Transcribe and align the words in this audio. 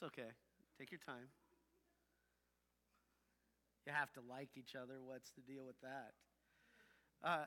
That's 0.00 0.12
okay. 0.12 0.28
Take 0.78 0.92
your 0.92 1.00
time. 1.04 1.26
You 3.86 3.92
have 3.92 4.12
to 4.12 4.20
like 4.28 4.50
each 4.56 4.76
other. 4.76 4.94
What's 5.04 5.30
the 5.32 5.42
deal 5.42 5.64
with 5.64 5.80
that? 5.82 6.12
Uh, 7.24 7.46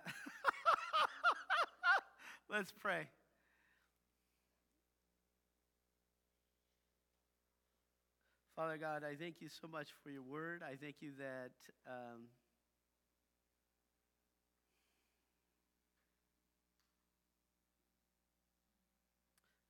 let's 2.49 2.73
pray. 2.77 3.07
Father 8.57 8.77
God, 8.77 9.03
I 9.03 9.15
thank 9.15 9.35
you 9.39 9.47
so 9.47 9.67
much 9.69 9.87
for 10.03 10.09
your 10.09 10.23
word. 10.23 10.61
I 10.61 10.75
thank 10.75 10.95
you 10.99 11.11
that. 11.19 11.51
Um, 11.87 12.27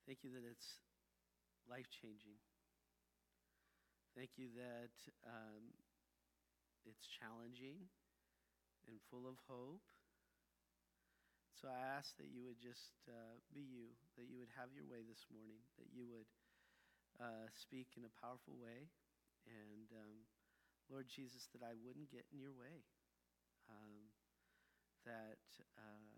thank 0.06 0.18
you 0.22 0.30
that 0.30 0.42
it's 0.50 0.66
life 1.70 1.86
changing. 2.02 2.51
Thank 4.16 4.36
you 4.36 4.48
that 4.56 4.96
um, 5.26 5.72
it's 6.84 7.08
challenging 7.08 7.88
and 8.86 8.98
full 9.10 9.26
of 9.28 9.38
hope. 9.48 9.82
So 11.56 11.70
I 11.70 11.78
ask 11.96 12.16
that 12.18 12.28
you 12.28 12.42
would 12.44 12.58
just 12.58 12.92
uh, 13.06 13.38
be 13.54 13.62
you, 13.62 13.94
that 14.18 14.26
you 14.26 14.36
would 14.42 14.50
have 14.58 14.74
your 14.74 14.84
way 14.84 15.06
this 15.06 15.22
morning, 15.30 15.62
that 15.78 15.86
you 15.94 16.10
would 16.10 16.28
uh, 17.22 17.46
speak 17.54 17.94
in 17.96 18.04
a 18.04 18.12
powerful 18.18 18.58
way. 18.58 18.90
And 19.46 19.88
um, 19.94 20.26
Lord 20.90 21.06
Jesus, 21.08 21.48
that 21.54 21.62
I 21.62 21.74
wouldn't 21.78 22.10
get 22.10 22.26
in 22.32 22.40
your 22.40 22.54
way. 22.54 22.82
Um, 23.70 24.10
that 25.06 25.42
uh, 25.78 26.12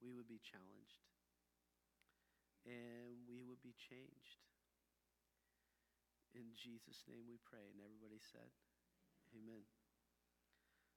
we 0.00 0.12
would 0.12 0.28
be 0.28 0.40
challenged 0.40 1.09
and 2.66 3.16
we 3.28 3.42
would 3.48 3.62
be 3.62 3.74
changed. 3.88 4.40
In 6.34 6.46
Jesus' 6.54 7.04
name 7.08 7.24
we 7.28 7.38
pray. 7.44 7.64
And 7.72 7.80
everybody 7.82 8.20
said, 8.32 8.48
Amen. 9.34 9.62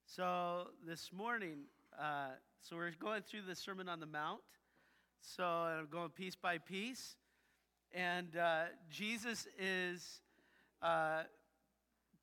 So 0.05 0.67
this 0.85 1.11
morning, 1.11 1.65
uh, 1.99 2.35
so 2.61 2.75
we're 2.75 2.91
going 2.99 3.21
through 3.23 3.43
the 3.47 3.55
Sermon 3.55 3.89
on 3.89 3.99
the 3.99 4.05
Mount. 4.05 4.41
So 5.21 5.43
I'm 5.43 5.87
going 5.91 6.09
piece 6.09 6.35
by 6.35 6.57
piece. 6.57 7.15
And 7.93 8.35
uh, 8.35 8.63
Jesus 8.89 9.47
is 9.57 10.21
uh, 10.81 11.23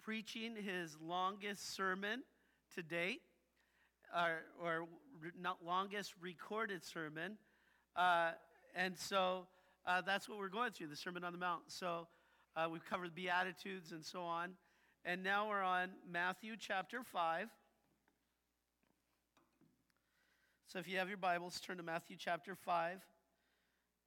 preaching 0.03 0.55
his 0.57 0.97
longest 1.01 1.75
sermon 1.75 2.23
to 2.75 2.83
date, 2.83 3.23
or, 4.15 4.43
or 4.63 4.87
not 5.41 5.59
longest 5.65 6.15
recorded 6.21 6.85
sermon. 6.85 7.39
And 8.75 8.97
so 8.99 9.47
uh, 9.87 10.01
that's 10.03 10.29
what 10.29 10.39
we're 10.39 10.49
going 10.49 10.73
through 10.73 10.89
the 10.89 10.97
Sermon 10.97 11.25
on 11.25 11.33
the 11.33 11.39
Mount. 11.39 11.63
So 11.69 12.07
uh, 12.57 12.69
we've 12.71 12.85
covered 12.85 13.15
Beatitudes 13.15 13.93
and 13.93 14.05
so 14.05 14.23
on. 14.23 14.53
And 15.05 15.23
now 15.23 15.49
we're 15.49 15.63
on 15.63 15.91
Matthew 16.11 16.57
chapter 16.59 17.03
5. 17.03 17.49
So 20.69 20.79
if 20.79 20.87
you 20.87 20.99
have 20.99 21.09
your 21.09 21.17
Bibles, 21.17 21.59
turn 21.59 21.79
to 21.79 21.83
Matthew 21.83 22.17
chapter 22.19 22.55
5 22.55 23.01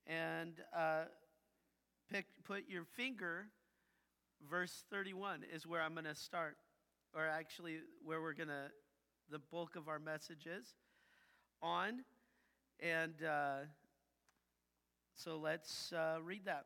and 0.08 0.53
uh, 0.75 1.03
pick, 2.11 2.25
put 2.45 2.70
your 2.70 2.86
finger, 2.86 3.48
verse 4.50 4.83
31 4.89 5.44
is 5.53 5.67
where 5.67 5.81
I'm 5.81 5.94
going 5.94 6.05
to 6.05 6.16
start, 6.16 6.55
or 7.14 7.27
actually 7.27 7.80
where 8.05 8.22
we're 8.22 8.33
going 8.33 8.50
to, 8.50 8.72
the 9.30 9.39
bulk 9.39 9.75
of 9.75 9.88
our 9.88 10.00
message 10.00 10.45
is 10.45 10.75
on. 11.61 12.03
And 12.80 13.14
uh, 13.27 13.66
so 15.16 15.38
let's 15.38 15.92
uh, 15.94 16.17
read 16.23 16.45
that. 16.45 16.66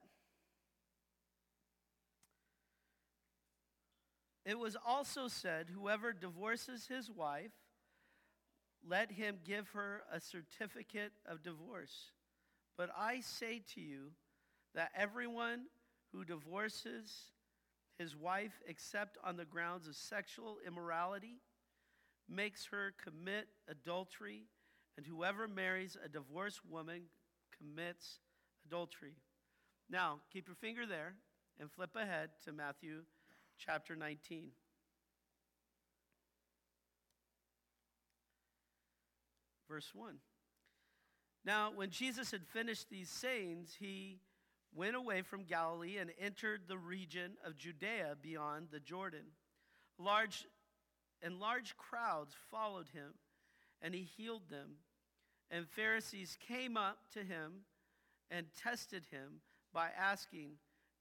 It 4.46 4.58
was 4.58 4.78
also 4.86 5.28
said, 5.28 5.68
Whoever 5.70 6.14
divorces 6.14 6.88
his 6.88 7.12
wife, 7.12 7.52
let 8.88 9.12
him 9.12 9.40
give 9.46 9.70
her 9.70 10.04
a 10.12 10.22
certificate 10.22 11.12
of 11.26 11.44
divorce. 11.44 12.12
But 12.78 12.90
I 12.98 13.20
say 13.20 13.62
to 13.74 13.82
you 13.82 14.12
that 14.74 14.92
everyone 14.96 15.64
who 16.14 16.24
divorces 16.24 17.14
his 18.00 18.16
wife 18.16 18.62
except 18.68 19.18
on 19.24 19.36
the 19.36 19.46
grounds 19.46 19.88
of 19.88 19.96
sexual 19.96 20.58
immorality 20.66 21.42
makes 22.30 22.66
her 22.68 22.94
commit 23.04 23.48
adultery, 23.70 24.44
and 24.98 25.06
whoever 25.06 25.48
marries 25.48 25.98
a 26.04 26.08
divorced 26.08 26.62
woman 26.70 27.04
commits 27.58 28.20
adultery. 28.68 29.14
Now, 29.90 30.20
keep 30.32 30.48
your 30.48 30.56
finger 30.56 30.86
there 30.86 31.16
and 31.60 31.72
flip 31.72 31.96
ahead 31.96 32.30
to 32.46 32.52
Matthew 32.52 33.04
chapter 33.58 33.96
19. 33.96 34.50
verse 39.68 39.92
1. 39.94 40.16
Now, 41.46 41.72
when 41.76 41.90
Jesus 41.90 42.32
had 42.32 42.46
finished 42.46 42.90
these 42.90 43.10
sayings, 43.10 43.76
he 43.80 44.20
went 44.74 44.96
away 44.96 45.22
from 45.22 45.44
Galilee 45.44 45.98
and 45.98 46.12
entered 46.20 46.62
the 46.68 46.78
region 46.78 47.34
of 47.46 47.58
Judea 47.58 48.16
beyond 48.22 48.68
the 48.72 48.80
Jordan. 48.80 49.26
Large 49.98 50.46
and 51.22 51.40
large 51.40 51.76
crowds 51.78 52.34
followed 52.52 52.88
him, 52.94 53.14
and 53.82 53.94
he 53.94 54.04
healed 54.04 54.50
them. 54.50 54.78
And 55.50 55.68
Pharisees 55.68 56.38
came 56.48 56.78
up 56.78 56.98
to 57.14 57.20
him 57.24 57.64
and 58.32 58.46
tested 58.62 59.06
him 59.12 59.42
by 59.74 59.90
asking, 59.98 60.52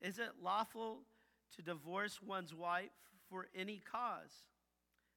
Is 0.01 0.19
it 0.19 0.31
lawful 0.43 1.01
to 1.57 1.63
divorce 1.63 2.21
one's 2.23 2.55
wife 2.55 2.91
for 3.29 3.47
any 3.55 3.83
cause? 3.91 4.47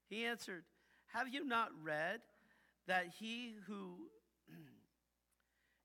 He 0.09 0.25
answered, 0.25 0.63
Have 1.13 1.27
you 1.29 1.45
not 1.45 1.69
read? 1.83 2.21
that 2.89 3.05
he 3.19 3.53
who 3.67 4.09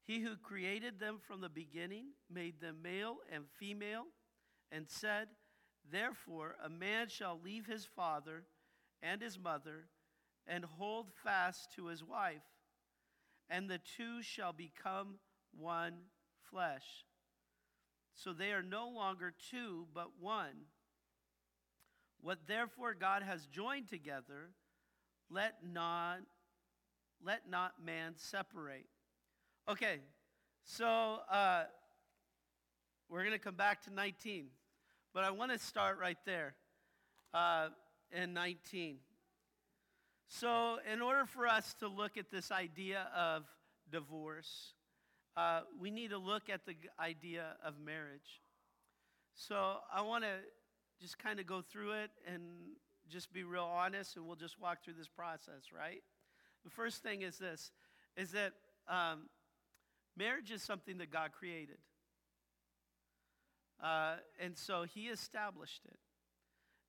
he 0.03 0.21
who 0.21 0.37
created 0.37 0.99
them 0.99 1.19
from 1.21 1.43
the 1.43 1.51
beginning 1.51 2.07
made 2.33 2.61
them 2.61 2.79
male 2.83 3.19
and 3.31 3.45
female 3.59 4.05
and 4.73 4.87
said 4.89 5.29
therefore 5.93 6.57
a 6.65 6.69
man 6.69 7.09
shall 7.09 7.39
leave 7.45 7.67
his 7.67 7.85
father 7.85 8.45
and 9.03 9.21
his 9.21 9.39
mother 9.39 9.85
and 10.47 10.65
hold 10.65 11.13
fast 11.23 11.71
to 11.77 11.87
his 11.87 12.03
wife 12.03 12.43
and 13.51 13.69
the 13.69 13.81
two 13.97 14.23
shall 14.23 14.55
become 14.55 15.19
one 15.55 15.95
flesh 16.55 17.05
so 18.15 18.33
they 18.33 18.53
are 18.53 18.63
no 18.63 18.89
longer 18.89 19.35
two 19.51 19.87
but 19.93 20.11
one 20.21 20.67
what 22.21 22.39
therefore 22.47 22.95
god 22.95 23.23
has 23.23 23.47
joined 23.47 23.89
together 23.89 24.51
let 25.31 25.55
not 25.67 26.19
let 27.25 27.49
not 27.49 27.73
man 27.85 28.13
separate. 28.17 28.87
Okay, 29.69 30.01
so 30.65 31.21
uh, 31.31 31.65
we're 33.09 33.21
going 33.21 33.33
to 33.33 33.39
come 33.39 33.55
back 33.55 33.83
to 33.85 33.93
19, 33.93 34.47
but 35.15 35.25
I 35.25 35.31
want 35.31 35.51
to 35.53 35.59
start 35.59 35.99
right 35.99 36.19
there 36.27 36.55
uh, 37.33 37.69
in 38.13 38.35
19. 38.35 38.99
So, 40.29 40.79
in 40.91 41.01
order 41.01 41.25
for 41.27 41.47
us 41.47 41.75
to 41.81 41.89
look 41.89 42.17
at 42.19 42.31
this 42.31 42.51
idea 42.51 43.09
of 43.17 43.45
divorce, 43.91 44.75
uh, 45.37 45.61
we 45.81 45.91
need 45.91 46.11
to 46.11 46.19
look 46.19 46.49
at 46.49 46.65
the 46.67 46.77
idea 46.99 47.57
of 47.65 47.75
marriage. 47.85 48.41
So, 49.35 49.77
I 49.93 50.03
want 50.03 50.25
to 50.25 50.31
just 51.01 51.19
kind 51.19 51.41
of 51.41 51.47
go 51.47 51.61
through 51.61 51.93
it 51.93 52.11
and 52.33 52.43
just 53.11 53.33
be 53.33 53.43
real 53.43 53.65
honest, 53.65 54.17
and 54.17 54.27
we'll 54.27 54.37
just 54.37 54.61
walk 54.61 54.85
through 54.85 54.95
this 54.95 55.09
process, 55.09 55.73
right? 55.77 56.03
The 56.65 56.71
first 56.71 57.03
thing 57.03 57.23
is 57.23 57.39
this 57.39 57.73
is 58.17 58.31
that 58.31 58.53
um, 58.89 59.29
marriage 60.17 60.51
is 60.51 60.63
something 60.63 60.99
that 60.99 61.11
God 61.11 61.33
created. 61.33 61.79
Uh, 63.83 64.15
and 64.41 64.57
so 64.57 64.85
he 64.85 65.09
established 65.09 65.83
it. 65.85 65.99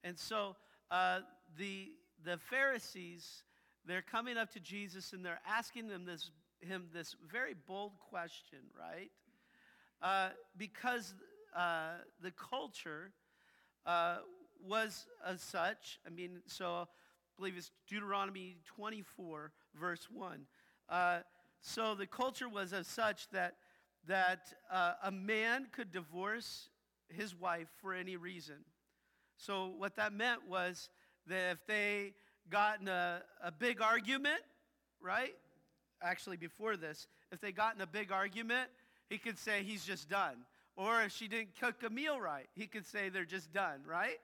And 0.03 0.17
so 0.19 0.55
uh, 0.91 1.19
the, 1.57 1.91
the 2.23 2.37
Pharisees, 2.37 3.43
they're 3.85 4.03
coming 4.03 4.37
up 4.37 4.53
to 4.53 4.59
Jesus 4.59 5.13
and 5.13 5.25
they're 5.25 5.41
asking 5.47 5.87
them 5.87 6.05
this, 6.05 6.29
him 6.65 6.87
this 6.93 7.15
very 7.31 7.53
bold 7.67 7.93
question, 8.09 8.59
right? 8.77 9.11
Uh, 10.01 10.29
because 10.57 11.13
uh, 11.55 11.93
the 12.21 12.31
culture 12.31 13.11
uh, 13.85 14.17
was 14.65 15.07
as 15.25 15.41
such. 15.41 15.99
I 16.05 16.09
mean, 16.09 16.41
so 16.47 16.73
I 16.73 16.85
believe 17.37 17.55
it's 17.57 17.71
Deuteronomy 17.87 18.57
24, 18.65 19.51
verse 19.79 20.07
1. 20.11 20.41
Uh, 20.89 21.19
so 21.61 21.95
the 21.95 22.07
culture 22.07 22.49
was 22.49 22.73
as 22.73 22.87
such 22.87 23.29
that, 23.29 23.55
that 24.07 24.53
uh, 24.71 24.93
a 25.03 25.11
man 25.11 25.67
could 25.71 25.91
divorce 25.91 26.69
his 27.09 27.35
wife 27.35 27.67
for 27.81 27.93
any 27.93 28.17
reason. 28.17 28.57
So 29.37 29.73
what 29.77 29.95
that 29.95 30.13
meant 30.13 30.47
was 30.47 30.89
that 31.27 31.51
if 31.51 31.65
they 31.67 32.13
got 32.49 32.81
in 32.81 32.87
a, 32.87 33.21
a 33.43 33.51
big 33.51 33.81
argument, 33.81 34.41
right? 35.01 35.33
Actually, 36.01 36.37
before 36.37 36.77
this, 36.77 37.07
if 37.31 37.39
they 37.39 37.51
got 37.51 37.75
in 37.75 37.81
a 37.81 37.87
big 37.87 38.11
argument, 38.11 38.69
he 39.09 39.17
could 39.17 39.37
say 39.37 39.63
he's 39.63 39.85
just 39.85 40.09
done. 40.09 40.35
Or 40.75 41.01
if 41.01 41.11
she 41.11 41.27
didn't 41.27 41.57
cook 41.59 41.75
a 41.85 41.89
meal 41.89 42.19
right, 42.19 42.47
he 42.53 42.67
could 42.67 42.85
say 42.85 43.09
they're 43.09 43.23
just 43.23 43.53
done, 43.53 43.81
right? 43.87 44.17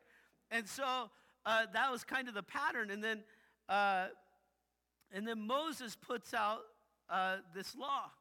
And 0.50 0.68
so 0.68 1.10
uh, 1.46 1.66
that 1.74 1.92
was 1.92 2.04
kind 2.04 2.28
of 2.28 2.34
the 2.34 2.44
pattern. 2.44 2.92
And 2.92 3.04
then, 3.04 3.24
uh, 3.70 4.08
and 5.14 5.26
then 5.28 5.48
Moses 5.48 5.96
puts 5.96 6.34
out 6.34 6.62
uh, 7.10 7.38
this 7.56 7.76
law. 7.76 8.12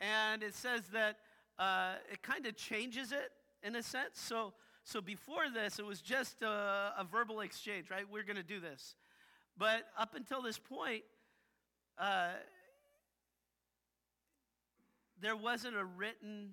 And 0.00 0.42
it 0.42 0.54
says 0.54 0.82
that 0.92 1.18
uh, 1.58 1.94
it 2.10 2.22
kind 2.22 2.46
of 2.46 2.56
changes 2.56 3.12
it 3.12 3.32
in 3.62 3.76
a 3.76 3.82
sense. 3.82 4.18
So, 4.18 4.52
so 4.84 5.00
before 5.00 5.44
this, 5.52 5.78
it 5.78 5.84
was 5.84 6.00
just 6.00 6.42
a, 6.42 6.92
a 6.98 7.06
verbal 7.10 7.40
exchange, 7.40 7.90
right? 7.90 8.04
We're 8.10 8.22
going 8.22 8.36
to 8.36 8.42
do 8.42 8.60
this. 8.60 8.94
But 9.58 9.86
up 9.98 10.14
until 10.14 10.42
this 10.42 10.58
point, 10.58 11.02
uh, 11.98 12.30
there 15.20 15.36
wasn't 15.36 15.76
a 15.76 15.84
written 15.84 16.52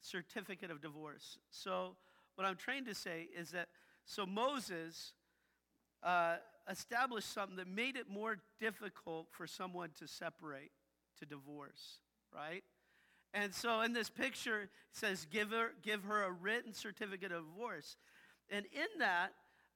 certificate 0.00 0.70
of 0.70 0.80
divorce. 0.80 1.38
So, 1.50 1.96
what 2.34 2.46
I'm 2.46 2.56
trying 2.56 2.84
to 2.86 2.94
say 2.94 3.28
is 3.36 3.50
that 3.52 3.68
so 4.04 4.24
Moses 4.26 5.12
uh, 6.02 6.36
established 6.70 7.32
something 7.32 7.56
that 7.56 7.68
made 7.68 7.96
it 7.96 8.08
more 8.08 8.38
difficult 8.60 9.26
for 9.30 9.46
someone 9.46 9.90
to 9.98 10.06
separate, 10.06 10.70
to 11.18 11.26
divorce, 11.26 11.98
right? 12.34 12.62
And 13.34 13.54
so 13.54 13.80
in 13.82 13.92
this 13.92 14.08
picture, 14.08 14.62
it 14.62 14.70
says, 14.92 15.26
give 15.30 15.50
her, 15.50 15.72
give 15.82 16.04
her 16.04 16.22
a 16.24 16.30
written 16.30 16.72
certificate 16.72 17.32
of 17.32 17.44
divorce. 17.44 17.96
And 18.48 18.64
in 18.72 19.00
that, 19.00 19.32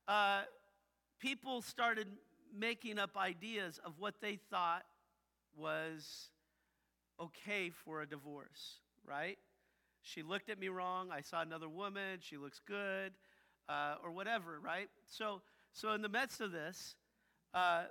uh, 0.06 0.42
people 1.18 1.60
started 1.62 2.06
making 2.56 2.98
up 2.98 3.16
ideas 3.16 3.80
of 3.84 3.94
what 3.98 4.14
they 4.20 4.38
thought 4.50 4.84
was 5.56 6.28
okay 7.20 7.70
for 7.70 8.02
a 8.02 8.06
divorce, 8.06 8.78
right? 9.06 9.38
She 10.02 10.22
looked 10.22 10.48
at 10.48 10.58
me 10.58 10.68
wrong. 10.68 11.10
I 11.12 11.20
saw 11.20 11.42
another 11.42 11.68
woman. 11.68 12.18
She 12.20 12.36
looks 12.36 12.60
good, 12.66 13.12
uh, 13.68 13.96
or 14.02 14.10
whatever, 14.10 14.58
right? 14.60 14.88
So, 15.06 15.42
so 15.72 15.92
in 15.92 16.02
the 16.02 16.08
midst 16.08 16.40
of 16.40 16.52
this, 16.52 16.94
uh, 17.54 17.84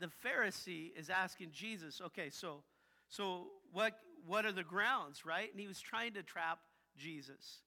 the 0.00 0.10
Pharisee 0.24 0.90
is 0.98 1.10
asking 1.10 1.50
Jesus, 1.52 2.00
okay, 2.06 2.30
so, 2.30 2.62
so 3.08 3.46
what, 3.72 3.92
what 4.26 4.44
are 4.44 4.52
the 4.52 4.64
grounds, 4.64 5.24
right? 5.24 5.50
And 5.50 5.60
he 5.60 5.68
was 5.68 5.80
trying 5.80 6.14
to 6.14 6.22
trap 6.22 6.58
Jesus. 6.96 7.60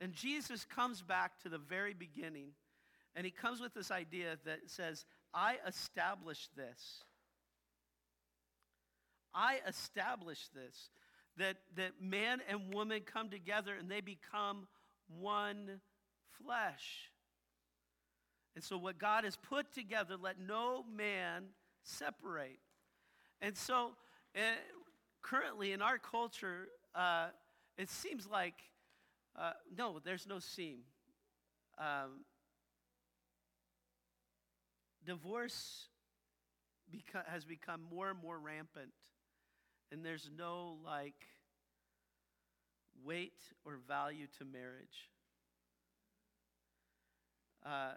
And 0.00 0.12
Jesus 0.12 0.64
comes 0.64 1.02
back 1.02 1.38
to 1.42 1.48
the 1.48 1.58
very 1.58 1.92
beginning, 1.92 2.52
and 3.18 3.24
he 3.24 3.32
comes 3.32 3.60
with 3.60 3.74
this 3.74 3.90
idea 3.90 4.38
that 4.44 4.60
says, 4.66 5.04
I 5.34 5.56
established 5.66 6.54
this. 6.56 7.02
I 9.34 9.58
established 9.66 10.54
this 10.54 10.90
that, 11.36 11.56
that 11.74 12.00
man 12.00 12.38
and 12.48 12.72
woman 12.72 13.02
come 13.04 13.28
together 13.28 13.74
and 13.74 13.90
they 13.90 14.00
become 14.00 14.68
one 15.18 15.80
flesh. 16.40 17.10
And 18.54 18.62
so, 18.62 18.78
what 18.78 18.98
God 18.98 19.24
has 19.24 19.36
put 19.36 19.72
together, 19.72 20.14
let 20.16 20.36
no 20.38 20.84
man 20.96 21.46
separate. 21.82 22.60
And 23.42 23.56
so, 23.56 23.94
uh, 24.36 24.40
currently 25.22 25.72
in 25.72 25.82
our 25.82 25.98
culture, 25.98 26.68
uh, 26.94 27.30
it 27.76 27.90
seems 27.90 28.28
like 28.28 28.54
uh, 29.36 29.54
no, 29.76 29.98
there's 30.04 30.26
no 30.28 30.38
seam. 30.38 30.78
Um, 31.78 32.24
divorce 35.08 35.88
beca- 36.94 37.26
has 37.26 37.44
become 37.44 37.80
more 37.90 38.10
and 38.10 38.22
more 38.22 38.38
rampant 38.38 38.92
and 39.90 40.04
there's 40.04 40.30
no 40.36 40.76
like 40.84 41.26
weight 43.04 43.40
or 43.64 43.78
value 43.86 44.26
to 44.38 44.44
marriage. 44.44 45.10
Uh, 47.64 47.92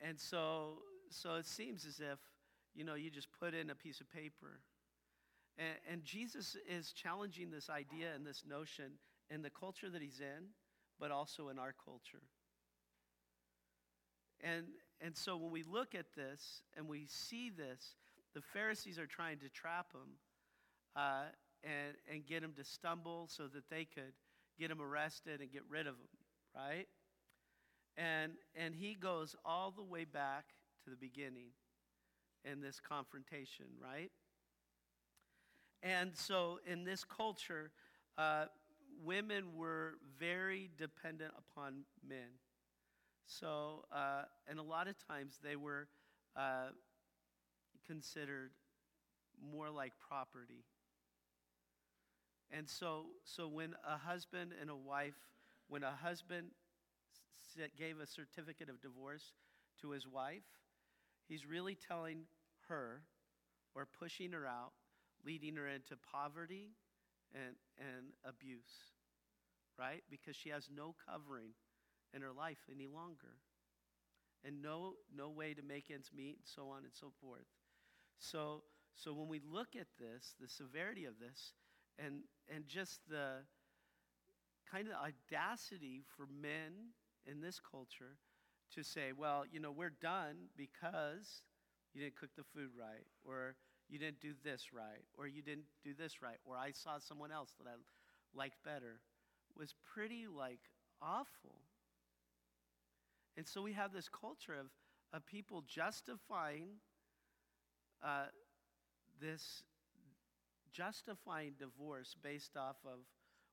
and 0.00 0.18
so, 0.18 0.78
so 1.10 1.34
it 1.34 1.46
seems 1.46 1.86
as 1.86 2.00
if, 2.00 2.18
you 2.74 2.84
know, 2.84 2.94
you 2.94 3.10
just 3.10 3.28
put 3.38 3.54
in 3.54 3.70
a 3.70 3.74
piece 3.74 4.00
of 4.00 4.10
paper. 4.10 4.60
And, 5.58 5.76
and 5.90 6.04
Jesus 6.04 6.56
is 6.68 6.92
challenging 6.92 7.50
this 7.50 7.70
idea 7.70 8.08
and 8.14 8.26
this 8.26 8.42
notion 8.48 8.92
in 9.30 9.42
the 9.42 9.50
culture 9.50 9.90
that 9.90 10.02
he's 10.02 10.20
in, 10.20 10.46
but 10.98 11.10
also 11.10 11.48
in 11.48 11.58
our 11.58 11.74
culture. 11.84 12.22
And, 14.42 14.66
and 15.04 15.14
so 15.14 15.36
when 15.36 15.50
we 15.50 15.62
look 15.62 15.94
at 15.94 16.06
this 16.16 16.62
and 16.76 16.88
we 16.88 17.04
see 17.06 17.50
this, 17.50 17.94
the 18.34 18.40
Pharisees 18.40 18.98
are 18.98 19.06
trying 19.06 19.38
to 19.40 19.50
trap 19.50 19.92
him 19.92 20.16
uh, 20.96 21.24
and, 21.62 21.94
and 22.10 22.26
get 22.26 22.42
him 22.42 22.54
to 22.56 22.64
stumble 22.64 23.28
so 23.28 23.46
that 23.48 23.68
they 23.68 23.84
could 23.84 24.14
get 24.58 24.70
him 24.70 24.80
arrested 24.80 25.42
and 25.42 25.52
get 25.52 25.62
rid 25.68 25.86
of 25.86 25.94
him, 25.94 26.08
right? 26.56 26.86
And, 27.98 28.32
and 28.56 28.74
he 28.74 28.94
goes 28.94 29.36
all 29.44 29.70
the 29.76 29.82
way 29.82 30.04
back 30.04 30.46
to 30.84 30.90
the 30.90 30.96
beginning 30.96 31.50
in 32.50 32.62
this 32.62 32.80
confrontation, 32.80 33.66
right? 33.82 34.10
And 35.82 36.16
so 36.16 36.60
in 36.66 36.84
this 36.84 37.04
culture, 37.04 37.72
uh, 38.16 38.46
women 39.04 39.54
were 39.54 39.94
very 40.18 40.70
dependent 40.78 41.32
upon 41.36 41.84
men. 42.08 42.30
So, 43.26 43.84
uh, 43.92 44.22
and 44.48 44.58
a 44.58 44.62
lot 44.62 44.88
of 44.88 44.96
times 45.08 45.38
they 45.42 45.56
were 45.56 45.88
uh, 46.36 46.68
considered 47.86 48.50
more 49.52 49.70
like 49.70 49.92
property. 50.00 50.64
And 52.50 52.68
so, 52.68 53.06
so 53.24 53.48
when 53.48 53.74
a 53.86 53.96
husband 53.96 54.52
and 54.60 54.70
a 54.70 54.76
wife, 54.76 55.16
when 55.68 55.82
a 55.82 55.90
husband 55.92 56.50
gave 57.76 58.00
a 58.00 58.06
certificate 58.06 58.68
of 58.68 58.80
divorce 58.80 59.32
to 59.80 59.90
his 59.90 60.06
wife, 60.06 60.42
he's 61.28 61.46
really 61.46 61.76
telling 61.76 62.22
her 62.68 63.02
or 63.74 63.86
pushing 63.86 64.32
her 64.32 64.46
out, 64.46 64.72
leading 65.24 65.56
her 65.56 65.68
into 65.68 65.96
poverty 66.12 66.70
and, 67.34 67.56
and 67.78 68.06
abuse, 68.24 68.92
right? 69.78 70.02
Because 70.10 70.36
she 70.36 70.48
has 70.50 70.68
no 70.74 70.94
covering 71.08 71.50
in 72.14 72.22
her 72.22 72.32
life 72.32 72.58
any 72.70 72.86
longer 72.86 73.36
and 74.44 74.60
no, 74.62 74.94
no 75.14 75.30
way 75.30 75.54
to 75.54 75.62
make 75.62 75.90
ends 75.90 76.10
meet 76.14 76.36
and 76.36 76.46
so 76.46 76.68
on 76.68 76.84
and 76.84 76.92
so 76.92 77.12
forth. 77.20 77.46
So, 78.18 78.62
so 78.94 79.12
when 79.14 79.28
we 79.28 79.40
look 79.40 79.76
at 79.78 79.86
this, 79.98 80.34
the 80.40 80.48
severity 80.48 81.04
of 81.04 81.14
this, 81.18 81.52
and, 81.98 82.22
and 82.54 82.66
just 82.68 83.00
the 83.08 83.44
kind 84.70 84.88
of 84.88 84.94
audacity 84.94 86.02
for 86.16 86.26
men 86.26 86.92
in 87.26 87.40
this 87.40 87.60
culture 87.60 88.16
to 88.74 88.82
say, 88.82 89.12
well, 89.16 89.44
you 89.50 89.60
know, 89.60 89.70
we're 89.72 89.94
done 90.02 90.48
because 90.56 91.42
you 91.94 92.02
didn't 92.02 92.16
cook 92.16 92.30
the 92.36 92.44
food 92.44 92.70
right, 92.78 93.06
or 93.24 93.54
you 93.88 93.98
didn't 93.98 94.20
do 94.20 94.32
this 94.42 94.72
right, 94.72 95.04
or 95.16 95.26
you 95.26 95.42
didn't 95.42 95.66
do 95.84 95.94
this 95.96 96.22
right, 96.22 96.38
or 96.44 96.56
I 96.56 96.72
saw 96.72 96.98
someone 96.98 97.30
else 97.30 97.52
that 97.58 97.68
I 97.68 97.74
liked 98.36 98.56
better, 98.64 99.00
was 99.56 99.74
pretty 99.94 100.26
like 100.26 100.60
awful. 101.00 101.63
And 103.36 103.46
so 103.46 103.62
we 103.62 103.72
have 103.72 103.92
this 103.92 104.08
culture 104.08 104.54
of, 104.54 104.66
of 105.12 105.26
people 105.26 105.62
justifying 105.66 106.68
uh, 108.02 108.26
this 109.20 109.62
justifying 110.72 111.52
divorce 111.58 112.16
based 112.22 112.56
off 112.56 112.76
of 112.84 112.98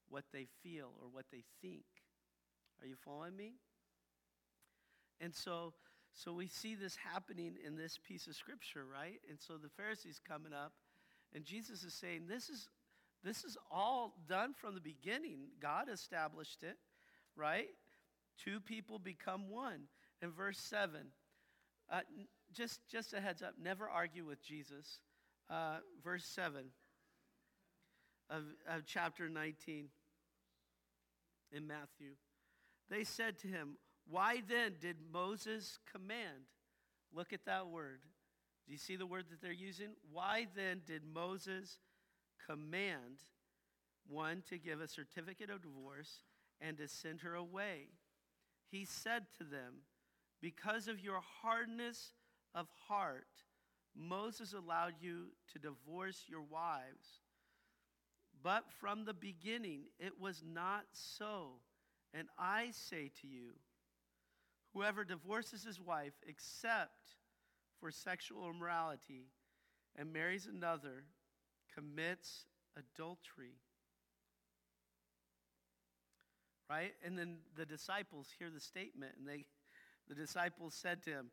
what 0.09 0.25
they 0.33 0.47
feel 0.63 0.91
or 1.01 1.07
what 1.11 1.25
they 1.31 1.43
think. 1.61 1.85
Are 2.81 2.87
you 2.87 2.95
following 3.05 3.35
me? 3.35 3.53
And 5.19 5.33
so, 5.33 5.73
so 6.13 6.33
we 6.33 6.47
see 6.47 6.73
this 6.75 6.95
happening 6.95 7.53
in 7.65 7.77
this 7.77 7.97
piece 7.97 8.27
of 8.27 8.35
scripture, 8.35 8.85
right? 8.91 9.19
And 9.29 9.39
so 9.39 9.53
the 9.57 9.69
Pharisees 9.69 10.19
coming 10.27 10.51
up, 10.51 10.73
and 11.33 11.45
Jesus 11.45 11.83
is 11.83 11.93
saying, 11.93 12.23
This 12.27 12.49
is 12.49 12.67
this 13.23 13.43
is 13.43 13.55
all 13.69 14.15
done 14.27 14.53
from 14.53 14.73
the 14.73 14.81
beginning. 14.81 15.49
God 15.61 15.89
established 15.93 16.63
it, 16.63 16.77
right? 17.35 17.67
Two 18.43 18.59
people 18.59 18.99
become 18.99 19.49
one. 19.49 19.81
In 20.21 20.31
verse 20.31 20.59
7, 20.59 20.99
uh, 21.91 22.01
just, 22.53 22.79
just 22.87 23.13
a 23.13 23.19
heads 23.19 23.41
up, 23.41 23.55
never 23.61 23.89
argue 23.89 24.25
with 24.25 24.43
Jesus. 24.43 24.99
Uh, 25.49 25.77
verse 26.03 26.25
7 26.25 26.65
of, 28.29 28.43
of 28.67 28.85
chapter 28.85 29.29
19 29.29 29.87
in 31.51 31.67
Matthew. 31.67 32.11
They 32.89 33.03
said 33.03 33.39
to 33.39 33.47
him, 33.47 33.77
Why 34.09 34.41
then 34.47 34.75
did 34.79 34.97
Moses 35.11 35.79
command? 35.91 36.45
Look 37.13 37.33
at 37.33 37.45
that 37.45 37.67
word. 37.67 37.99
Do 38.65 38.71
you 38.71 38.77
see 38.77 38.95
the 38.95 39.05
word 39.05 39.25
that 39.31 39.41
they're 39.41 39.51
using? 39.51 39.89
Why 40.11 40.47
then 40.55 40.81
did 40.85 41.01
Moses 41.03 41.79
command 42.47 43.19
one 44.07 44.43
to 44.49 44.57
give 44.57 44.79
a 44.79 44.87
certificate 44.87 45.49
of 45.49 45.61
divorce 45.61 46.23
and 46.61 46.77
to 46.77 46.87
send 46.87 47.21
her 47.21 47.35
away? 47.35 47.87
He 48.71 48.85
said 48.85 49.23
to 49.37 49.43
them, 49.43 49.83
Because 50.41 50.87
of 50.87 50.99
your 50.99 51.19
hardness 51.41 52.13
of 52.55 52.67
heart, 52.87 53.27
Moses 53.95 54.53
allowed 54.53 54.93
you 55.01 55.27
to 55.51 55.59
divorce 55.59 56.23
your 56.29 56.41
wives. 56.41 57.19
But 58.41 58.63
from 58.79 59.03
the 59.05 59.13
beginning 59.13 59.83
it 59.99 60.19
was 60.19 60.41
not 60.43 60.85
so. 60.93 61.59
And 62.13 62.27
I 62.39 62.71
say 62.71 63.11
to 63.21 63.27
you, 63.27 63.51
whoever 64.73 65.03
divorces 65.03 65.63
his 65.63 65.79
wife 65.79 66.13
except 66.25 67.15
for 67.79 67.91
sexual 67.91 68.49
immorality 68.49 69.27
and 69.95 70.13
marries 70.13 70.47
another 70.47 71.03
commits 71.75 72.45
adultery. 72.77 73.59
Right? 76.71 76.93
And 77.05 77.19
then 77.19 77.35
the 77.57 77.65
disciples 77.65 78.29
hear 78.39 78.49
the 78.49 78.61
statement, 78.61 79.11
and 79.19 79.27
they, 79.27 79.43
the 80.07 80.15
disciples 80.15 80.73
said 80.73 81.03
to 81.03 81.09
him, 81.09 81.31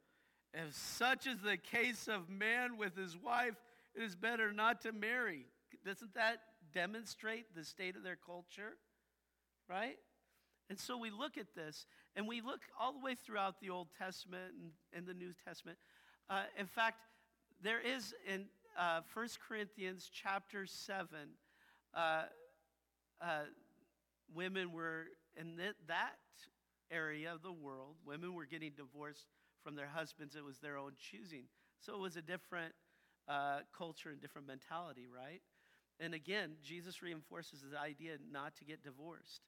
If 0.53 0.75
such 0.75 1.29
is 1.29 1.39
the 1.45 1.57
case 1.57 2.09
of 2.09 2.29
man 2.29 2.77
with 2.77 2.97
his 2.97 3.17
wife, 3.17 3.55
it 3.95 4.03
is 4.03 4.17
better 4.17 4.53
not 4.53 4.81
to 4.81 4.91
marry. 4.91 5.47
Doesn't 5.87 6.15
that 6.15 6.39
demonstrate 6.75 7.55
the 7.55 7.65
state 7.65 7.95
of 7.95 8.03
their 8.03 8.17
culture? 8.17 8.79
Right? 9.69 9.99
And 10.71 10.79
so 10.79 10.99
we 10.99 11.11
look 11.11 11.39
at 11.39 11.55
this, 11.55 11.87
and 12.17 12.27
we 12.27 12.41
look 12.41 12.63
all 12.79 12.93
the 12.93 12.99
way 12.99 13.15
throughout 13.15 13.61
the 13.61 13.71
Old 13.71 13.89
Testament 13.97 14.55
and, 14.61 14.73
and 14.93 15.07
the 15.07 15.15
New 15.15 15.35
Testament. 15.47 15.79
Uh, 16.29 16.43
in 16.59 16.67
fact, 16.67 16.97
there 17.63 17.81
is 17.81 18.13
in 18.27 18.47
uh, 18.77 19.03
1 19.15 19.29
Corinthians 19.47 20.11
chapter 20.13 20.67
7, 20.67 21.07
uh, 21.95 22.23
uh, 23.21 23.27
women 24.35 24.73
were 24.73 25.07
in 25.39 25.57
th- 25.57 25.77
that 25.87 26.19
area 26.91 27.33
of 27.33 27.43
the 27.43 27.53
world, 27.53 27.97
women 28.05 28.35
were 28.35 28.47
getting 28.47 28.73
divorced 28.77 29.27
from 29.63 29.77
their 29.77 29.87
husbands. 29.87 30.35
It 30.35 30.45
was 30.45 30.59
their 30.59 30.77
own 30.77 30.93
choosing. 30.99 31.45
So 31.81 31.95
it 31.95 32.01
was 32.01 32.17
a 32.17 32.23
different 32.23 32.75
uh, 33.29 33.61
culture 33.77 34.11
and 34.11 34.21
different 34.21 34.47
mentality, 34.47 35.07
right? 35.07 35.43
And 36.01 36.15
again, 36.15 36.53
Jesus 36.63 37.03
reinforces 37.03 37.63
the 37.71 37.79
idea 37.79 38.13
not 38.31 38.57
to 38.57 38.65
get 38.65 38.83
divorced. 38.83 39.43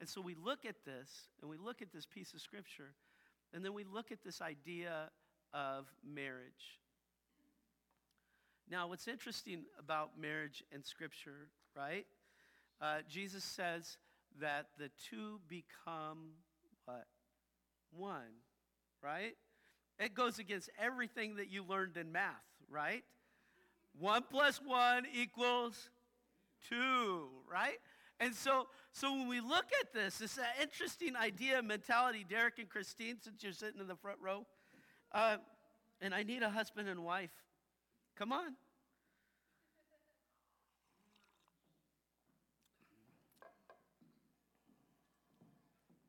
And 0.00 0.08
so 0.08 0.20
we 0.20 0.34
look 0.34 0.64
at 0.64 0.76
this, 0.84 1.28
and 1.40 1.50
we 1.50 1.58
look 1.58 1.82
at 1.82 1.92
this 1.92 2.06
piece 2.06 2.32
of 2.32 2.40
scripture, 2.40 2.94
and 3.52 3.64
then 3.64 3.74
we 3.74 3.84
look 3.84 4.10
at 4.10 4.22
this 4.24 4.40
idea 4.40 5.10
of 5.52 5.86
marriage. 6.04 6.80
Now, 8.70 8.88
what's 8.88 9.08
interesting 9.08 9.64
about 9.78 10.18
marriage 10.18 10.62
and 10.72 10.84
scripture, 10.84 11.48
right? 11.76 12.06
Uh, 12.80 12.98
Jesus 13.08 13.44
says 13.44 13.98
that 14.40 14.66
the 14.78 14.90
two 15.10 15.40
become 15.48 16.32
what? 16.84 17.06
One, 17.92 18.40
right? 19.02 19.34
It 19.98 20.14
goes 20.14 20.38
against 20.38 20.70
everything 20.78 21.36
that 21.36 21.50
you 21.50 21.64
learned 21.64 21.96
in 21.96 22.12
math, 22.12 22.34
right? 22.70 23.04
One 23.98 24.22
plus 24.30 24.60
one 24.64 25.04
equals 25.12 25.90
two, 26.68 27.28
right? 27.50 27.78
And 28.18 28.34
so, 28.34 28.66
so 28.92 29.12
when 29.12 29.28
we 29.28 29.40
look 29.40 29.66
at 29.80 29.92
this, 29.92 30.20
it's 30.20 30.36
an 30.36 30.44
interesting 30.60 31.16
idea, 31.16 31.62
mentality. 31.62 32.24
Derek 32.28 32.58
and 32.58 32.68
Christine, 32.68 33.16
since 33.20 33.42
you're 33.42 33.52
sitting 33.52 33.80
in 33.80 33.88
the 33.88 33.96
front 33.96 34.18
row, 34.22 34.46
uh, 35.12 35.38
and 36.00 36.14
I 36.14 36.22
need 36.22 36.42
a 36.42 36.50
husband 36.50 36.88
and 36.88 37.02
wife. 37.02 37.30
Come 38.16 38.32
on. 38.32 38.56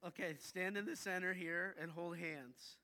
Okay, 0.06 0.36
stand 0.40 0.78
in 0.78 0.86
the 0.86 0.96
center 0.96 1.34
here 1.34 1.76
and 1.80 1.92
hold 1.92 2.18
hands. 2.18 2.78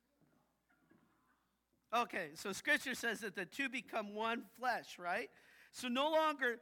Okay, 1.93 2.29
so 2.35 2.51
scripture 2.51 2.93
says 2.93 3.21
that 3.21 3.35
the 3.35 3.45
two 3.45 3.69
become 3.69 4.13
one 4.13 4.43
flesh, 4.59 4.99
right? 4.99 5.29
So 5.71 5.87
no 5.87 6.11
longer, 6.11 6.59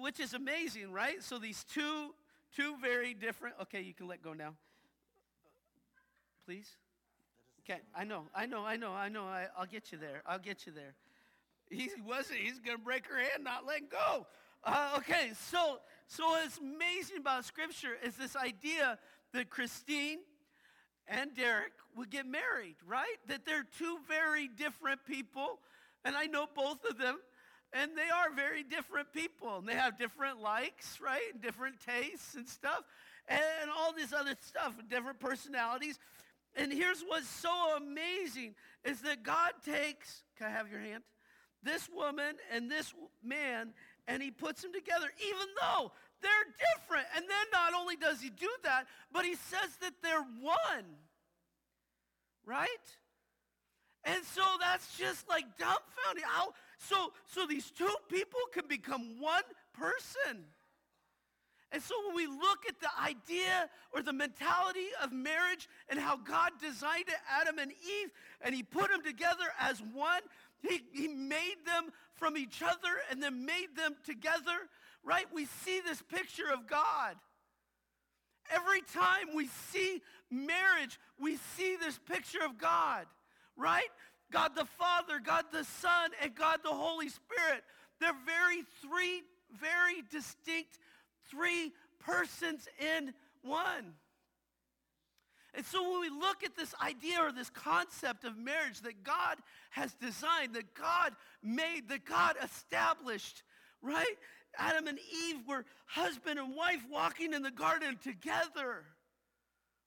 which 0.00 0.20
is 0.20 0.34
amazing, 0.34 0.92
right? 0.92 1.22
So 1.22 1.38
these 1.38 1.64
two, 1.64 2.14
two 2.54 2.76
very 2.82 3.14
different, 3.14 3.54
okay, 3.62 3.80
you 3.80 3.94
can 3.94 4.08
let 4.08 4.22
go 4.22 4.34
now. 4.34 4.54
Please. 6.44 6.68
Okay, 7.64 7.80
I 7.94 8.04
know, 8.04 8.24
I 8.34 8.46
know, 8.46 8.64
I 8.64 8.76
know, 8.76 8.92
I 8.92 9.08
know. 9.08 9.24
I, 9.24 9.46
will 9.58 9.66
get 9.66 9.92
you 9.92 9.98
there. 9.98 10.22
I'll 10.26 10.38
get 10.38 10.66
you 10.66 10.72
there. 10.72 10.94
He 11.70 11.90
wasn't. 12.06 12.40
He's 12.40 12.58
going 12.58 12.78
to 12.78 12.82
break 12.82 13.06
her 13.06 13.18
hand, 13.18 13.44
not 13.44 13.66
letting 13.66 13.88
go. 13.90 14.26
Uh, 14.64 14.94
okay, 14.96 15.30
so 15.50 15.78
so 16.06 16.30
what's 16.30 16.58
amazing 16.58 17.18
about 17.18 17.44
Scripture 17.44 17.96
is 18.02 18.16
this 18.16 18.34
idea 18.34 18.98
that 19.32 19.50
Christine 19.50 20.18
and 21.06 21.34
Derek 21.34 21.72
would 21.96 22.10
get 22.10 22.26
married, 22.26 22.76
right? 22.86 23.16
That 23.28 23.44
they're 23.44 23.66
two 23.78 23.98
very 24.08 24.48
different 24.48 25.04
people, 25.06 25.58
and 26.04 26.16
I 26.16 26.26
know 26.26 26.46
both 26.54 26.84
of 26.84 26.98
them, 26.98 27.18
and 27.72 27.92
they 27.96 28.08
are 28.10 28.34
very 28.34 28.62
different 28.62 29.12
people, 29.12 29.58
and 29.58 29.68
they 29.68 29.74
have 29.74 29.98
different 29.98 30.40
likes, 30.40 31.00
right? 31.00 31.32
And 31.32 31.42
different 31.42 31.76
tastes 31.84 32.34
and 32.34 32.48
stuff, 32.48 32.82
and 33.28 33.70
all 33.76 33.92
this 33.92 34.12
other 34.12 34.34
stuff, 34.40 34.74
different 34.88 35.20
personalities. 35.20 35.98
And 36.56 36.72
here's 36.72 37.02
what's 37.02 37.28
so 37.28 37.76
amazing 37.76 38.54
is 38.84 39.02
that 39.02 39.22
God 39.22 39.52
takes, 39.64 40.22
can 40.36 40.46
I 40.46 40.50
have 40.50 40.70
your 40.70 40.80
hand? 40.80 41.02
This 41.62 41.88
woman 41.94 42.36
and 42.52 42.70
this 42.70 42.94
man, 43.22 43.74
and 44.06 44.22
he 44.22 44.30
puts 44.30 44.62
them 44.62 44.72
together, 44.72 45.10
even 45.26 45.46
though 45.60 45.92
they're 46.22 46.54
different. 46.76 47.06
And 47.16 47.24
then 47.24 47.46
not 47.52 47.74
only 47.74 47.96
does 47.96 48.20
he 48.20 48.30
do 48.30 48.50
that, 48.64 48.86
but 49.12 49.24
he 49.24 49.34
says 49.34 49.76
that 49.80 49.94
they're 50.02 50.26
one. 50.40 50.84
Right? 52.46 52.66
And 54.04 54.24
so 54.24 54.42
that's 54.60 54.96
just 54.96 55.28
like 55.28 55.44
dumbfounding. 55.58 56.24
How 56.24 56.52
so 56.78 57.12
so 57.26 57.46
these 57.46 57.70
two 57.70 57.94
people 58.08 58.40
can 58.52 58.66
become 58.66 59.20
one 59.20 59.42
person. 59.74 60.44
And 61.70 61.82
so 61.82 61.94
when 62.06 62.16
we 62.16 62.26
look 62.26 62.64
at 62.66 62.80
the 62.80 62.88
idea 63.02 63.68
or 63.92 64.02
the 64.02 64.12
mentality 64.12 64.86
of 65.02 65.12
marriage 65.12 65.68
and 65.90 66.00
how 66.00 66.16
God 66.16 66.52
designed 66.62 67.08
it, 67.08 67.16
Adam 67.30 67.58
and 67.58 67.70
Eve, 67.70 68.10
and 68.40 68.54
he 68.54 68.62
put 68.62 68.90
them 68.90 69.02
together 69.02 69.44
as 69.60 69.82
one, 69.92 70.22
he, 70.62 70.80
he 70.92 71.08
made 71.08 71.56
them 71.66 71.92
from 72.14 72.38
each 72.38 72.62
other 72.62 72.96
and 73.10 73.22
then 73.22 73.44
made 73.44 73.76
them 73.76 73.96
together, 74.04 74.68
right? 75.08 75.26
We 75.32 75.46
see 75.64 75.80
this 75.80 76.02
picture 76.02 76.52
of 76.52 76.66
God. 76.66 77.16
Every 78.50 78.82
time 78.82 79.34
we 79.34 79.48
see 79.72 80.02
marriage, 80.30 81.00
we 81.18 81.38
see 81.56 81.76
this 81.76 81.98
picture 81.98 82.44
of 82.44 82.58
God, 82.58 83.06
right? 83.56 83.88
God 84.30 84.54
the 84.54 84.66
Father, 84.66 85.20
God 85.24 85.46
the 85.50 85.64
Son, 85.64 86.10
and 86.22 86.34
God 86.34 86.60
the 86.62 86.74
Holy 86.74 87.08
Spirit. 87.08 87.64
They're 88.00 88.12
very 88.26 88.62
three 88.82 89.22
very 89.60 90.02
distinct 90.10 90.78
three 91.30 91.72
persons 92.00 92.68
in 92.78 93.12
one. 93.42 93.94
And 95.54 95.64
so 95.64 95.90
when 95.90 96.00
we 96.00 96.10
look 96.10 96.44
at 96.44 96.56
this 96.56 96.74
idea 96.82 97.20
or 97.20 97.32
this 97.32 97.50
concept 97.50 98.24
of 98.24 98.36
marriage 98.36 98.80
that 98.82 99.02
God 99.02 99.38
has 99.70 99.94
designed, 99.94 100.54
that 100.54 100.74
God 100.74 101.14
made, 101.42 101.88
that 101.88 102.04
God 102.04 102.36
established, 102.42 103.42
right? 103.82 104.16
Adam 104.58 104.86
and 104.86 104.98
Eve 104.98 105.36
were 105.46 105.64
husband 105.86 106.38
and 106.38 106.54
wife 106.54 106.84
walking 106.90 107.32
in 107.32 107.42
the 107.42 107.50
garden 107.50 107.98
together 108.02 108.84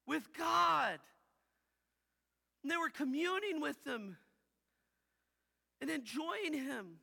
with 0.08 0.24
God. 0.38 1.00
And 2.64 2.72
they 2.72 2.78
were 2.78 2.90
communing 2.90 3.62
with 3.62 3.78
Him 3.86 4.18
and 5.82 5.90
enjoying 5.90 6.54
Him. 6.54 7.00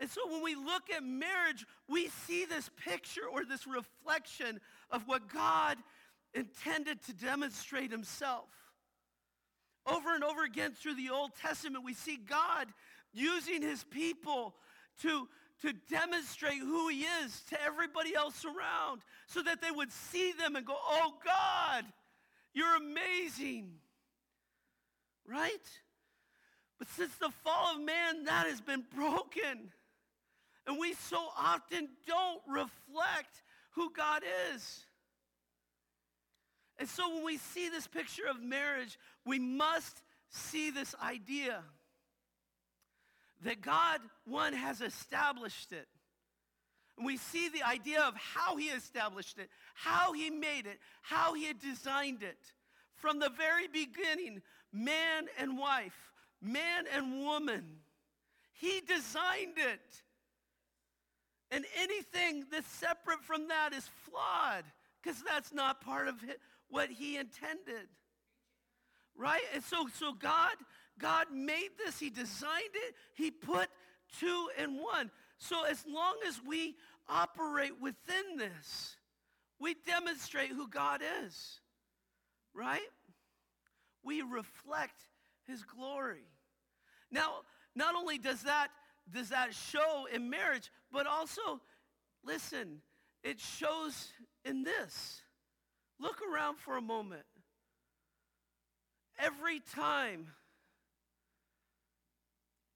And 0.00 0.10
so 0.10 0.20
when 0.28 0.42
we 0.42 0.56
look 0.56 0.90
at 0.90 1.04
marriage, 1.04 1.64
we 1.88 2.08
see 2.26 2.44
this 2.44 2.68
picture 2.84 3.22
or 3.32 3.44
this 3.44 3.66
reflection 3.66 4.60
of 4.90 5.06
what 5.06 5.32
God 5.32 5.78
intended 6.34 7.02
to 7.04 7.12
demonstrate 7.12 7.90
himself. 7.90 8.48
Over 9.86 10.14
and 10.14 10.24
over 10.24 10.44
again 10.44 10.72
through 10.72 10.94
the 10.94 11.10
Old 11.10 11.32
Testament, 11.40 11.84
we 11.84 11.94
see 11.94 12.16
God 12.16 12.68
using 13.12 13.62
his 13.62 13.84
people 13.84 14.54
to, 15.02 15.28
to 15.62 15.72
demonstrate 15.90 16.58
who 16.58 16.88
he 16.88 17.04
is 17.24 17.42
to 17.50 17.62
everybody 17.62 18.14
else 18.14 18.44
around 18.44 19.02
so 19.26 19.42
that 19.42 19.62
they 19.62 19.70
would 19.70 19.92
see 19.92 20.32
them 20.32 20.56
and 20.56 20.66
go, 20.66 20.76
Oh 20.76 21.14
God, 21.24 21.84
you're 22.52 22.76
amazing. 22.76 23.72
Right? 25.26 25.68
But 26.78 26.88
since 26.90 27.14
the 27.14 27.30
fall 27.44 27.76
of 27.76 27.80
man, 27.80 28.24
that 28.24 28.46
has 28.48 28.60
been 28.60 28.84
broken. 28.94 29.70
And 30.66 30.78
we 30.78 30.94
so 30.94 31.28
often 31.38 31.88
don't 32.06 32.40
reflect 32.48 33.42
who 33.70 33.90
God 33.92 34.22
is. 34.54 34.84
And 36.78 36.88
so 36.88 37.14
when 37.14 37.24
we 37.24 37.36
see 37.36 37.68
this 37.68 37.86
picture 37.86 38.26
of 38.28 38.42
marriage, 38.42 38.98
we 39.24 39.38
must 39.38 40.02
see 40.30 40.70
this 40.70 40.94
idea 41.00 41.62
that 43.42 43.60
God, 43.60 44.00
one, 44.24 44.52
has 44.52 44.80
established 44.80 45.72
it. 45.72 45.88
And 46.96 47.06
we 47.06 47.16
see 47.16 47.48
the 47.48 47.62
idea 47.62 48.00
of 48.02 48.14
how 48.16 48.56
he 48.56 48.66
established 48.66 49.38
it, 49.38 49.48
how 49.74 50.12
he 50.12 50.30
made 50.30 50.66
it, 50.66 50.78
how 51.00 51.34
he 51.34 51.44
had 51.46 51.58
designed 51.58 52.22
it. 52.22 52.38
From 52.94 53.18
the 53.18 53.30
very 53.30 53.66
beginning, 53.66 54.42
man 54.72 55.24
and 55.38 55.58
wife, 55.58 56.12
man 56.40 56.84
and 56.94 57.24
woman, 57.24 57.64
he 58.52 58.80
designed 58.80 59.56
it. 59.56 60.02
And 61.50 61.64
anything 61.78 62.44
that's 62.50 62.70
separate 62.70 63.22
from 63.24 63.48
that 63.48 63.72
is 63.74 63.88
flawed 64.04 64.64
because 65.02 65.22
that's 65.22 65.52
not 65.52 65.80
part 65.80 66.08
of 66.08 66.14
what 66.68 66.88
he 66.88 67.16
intended. 67.16 67.88
Right? 69.16 69.42
And 69.52 69.62
so, 69.62 69.88
so 69.98 70.12
God, 70.12 70.54
God 70.98 71.26
made 71.32 71.70
this, 71.78 71.98
he 71.98 72.10
designed 72.10 72.74
it, 72.74 72.94
he 73.14 73.30
put 73.30 73.68
two 74.18 74.48
in 74.58 74.76
one. 74.76 75.10
So 75.38 75.64
as 75.64 75.84
long 75.86 76.14
as 76.26 76.40
we 76.46 76.76
operate 77.08 77.80
within 77.80 78.36
this, 78.36 78.96
we 79.58 79.74
demonstrate 79.86 80.50
who 80.50 80.68
God 80.68 81.00
is. 81.24 81.60
Right? 82.54 82.80
We 84.04 84.22
reflect 84.22 85.00
his 85.46 85.62
glory. 85.62 86.26
Now, 87.10 87.42
not 87.74 87.94
only 87.94 88.18
does 88.18 88.42
that 88.42 88.68
does 89.12 89.30
that 89.30 89.52
show 89.52 90.06
in 90.12 90.30
marriage, 90.30 90.70
but 90.92 91.06
also 91.06 91.60
listen, 92.24 92.80
it 93.24 93.40
shows 93.40 94.10
in 94.44 94.62
this. 94.62 95.22
Look 95.98 96.20
around 96.22 96.58
for 96.58 96.76
a 96.76 96.82
moment. 96.82 97.24
Every 99.18 99.60
time 99.74 100.28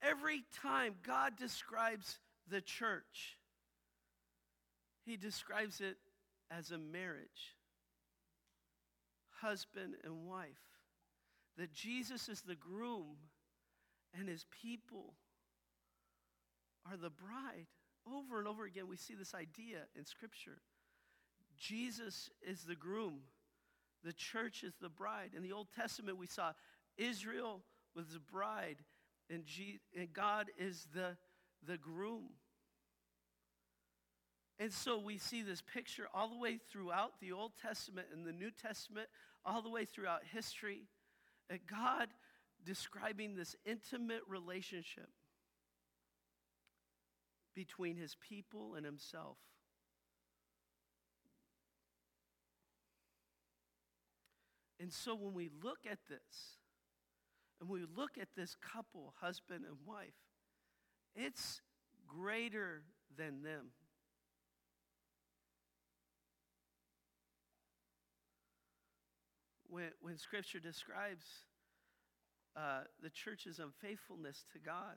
every 0.02 0.44
time 0.62 0.94
God 1.06 1.36
describes 1.36 2.18
the 2.48 2.60
church, 2.60 3.38
he 5.04 5.16
describes 5.16 5.80
it 5.80 5.96
as 6.50 6.70
a 6.70 6.78
marriage, 6.78 7.54
husband 9.40 9.94
and 10.04 10.26
wife. 10.26 10.48
That 11.56 11.72
Jesus 11.72 12.28
is 12.28 12.42
the 12.42 12.54
groom 12.54 13.16
and 14.18 14.28
his 14.28 14.44
people 14.62 15.14
are 16.90 16.96
the 16.96 17.10
bride. 17.10 17.66
Over 18.06 18.38
and 18.38 18.46
over 18.46 18.64
again, 18.64 18.88
we 18.88 18.96
see 18.96 19.14
this 19.14 19.34
idea 19.34 19.78
in 19.96 20.04
Scripture. 20.04 20.58
Jesus 21.56 22.30
is 22.46 22.64
the 22.64 22.76
groom, 22.76 23.20
the 24.04 24.12
church 24.12 24.62
is 24.62 24.74
the 24.80 24.88
bride. 24.88 25.30
In 25.34 25.42
the 25.42 25.52
Old 25.52 25.68
Testament, 25.74 26.18
we 26.18 26.26
saw 26.26 26.52
Israel 26.96 27.62
was 27.94 28.08
the 28.08 28.20
bride, 28.20 28.76
and, 29.30 29.44
G- 29.44 29.80
and 29.96 30.12
God 30.12 30.46
is 30.58 30.86
the, 30.94 31.16
the 31.66 31.76
groom. 31.76 32.30
And 34.58 34.72
so 34.72 34.98
we 34.98 35.18
see 35.18 35.42
this 35.42 35.62
picture 35.62 36.06
all 36.14 36.28
the 36.28 36.38
way 36.38 36.58
throughout 36.70 37.20
the 37.20 37.32
Old 37.32 37.52
Testament 37.60 38.08
and 38.12 38.24
the 38.24 38.32
New 38.32 38.50
Testament, 38.50 39.08
all 39.44 39.60
the 39.60 39.70
way 39.70 39.84
throughout 39.84 40.22
history, 40.32 40.88
God 41.70 42.08
describing 42.64 43.36
this 43.36 43.54
intimate 43.64 44.22
relationship 44.28 45.08
between 47.54 47.96
his 47.96 48.16
people 48.28 48.74
and 48.74 48.84
himself. 48.84 49.36
And 54.78 54.92
so 54.92 55.14
when 55.14 55.32
we 55.32 55.48
look 55.62 55.78
at 55.90 55.98
this, 56.08 56.58
and 57.60 57.68
we 57.68 57.80
look 57.96 58.18
at 58.20 58.28
this 58.36 58.54
couple, 58.54 59.14
husband 59.20 59.64
and 59.66 59.76
wife, 59.86 60.14
it's 61.14 61.60
greater 62.06 62.82
than 63.16 63.42
them. 63.42 63.70
When, 69.68 69.90
when 70.00 70.18
Scripture 70.18 70.60
describes 70.60 71.24
uh, 72.56 72.82
the 73.02 73.10
church's 73.10 73.58
unfaithfulness 73.58 74.44
to 74.52 74.58
God, 74.58 74.96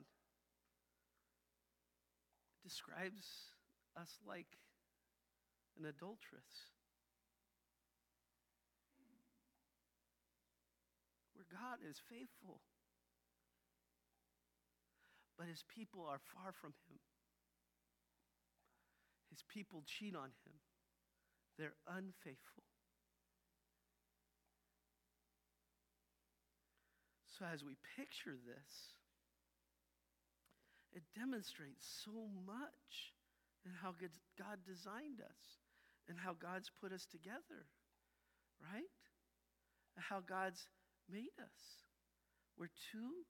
describes 2.62 3.24
us 4.00 4.18
like 4.26 4.46
an 5.78 5.86
adulteress. 5.86 6.70
God 11.50 11.82
is 11.82 11.98
faithful, 12.08 12.60
but 15.36 15.46
his 15.48 15.64
people 15.74 16.06
are 16.06 16.20
far 16.32 16.52
from 16.52 16.72
him. 16.88 16.98
His 19.30 19.42
people 19.52 19.82
cheat 19.86 20.14
on 20.14 20.30
him, 20.46 20.56
they're 21.58 21.78
unfaithful. 21.86 22.64
So, 27.38 27.46
as 27.46 27.64
we 27.64 27.74
picture 27.96 28.36
this, 28.36 28.92
it 30.92 31.02
demonstrates 31.16 31.86
so 32.04 32.12
much 32.44 33.14
in 33.64 33.72
how 33.72 33.94
God 34.36 34.58
designed 34.66 35.20
us 35.24 35.42
and 36.08 36.18
how 36.18 36.34
God's 36.34 36.70
put 36.82 36.92
us 36.92 37.06
together, 37.06 37.64
right? 38.60 38.90
How 39.96 40.20
God's 40.20 40.66
made 41.12 41.36
us. 41.42 41.84
We're 42.58 42.70
two 42.92 43.24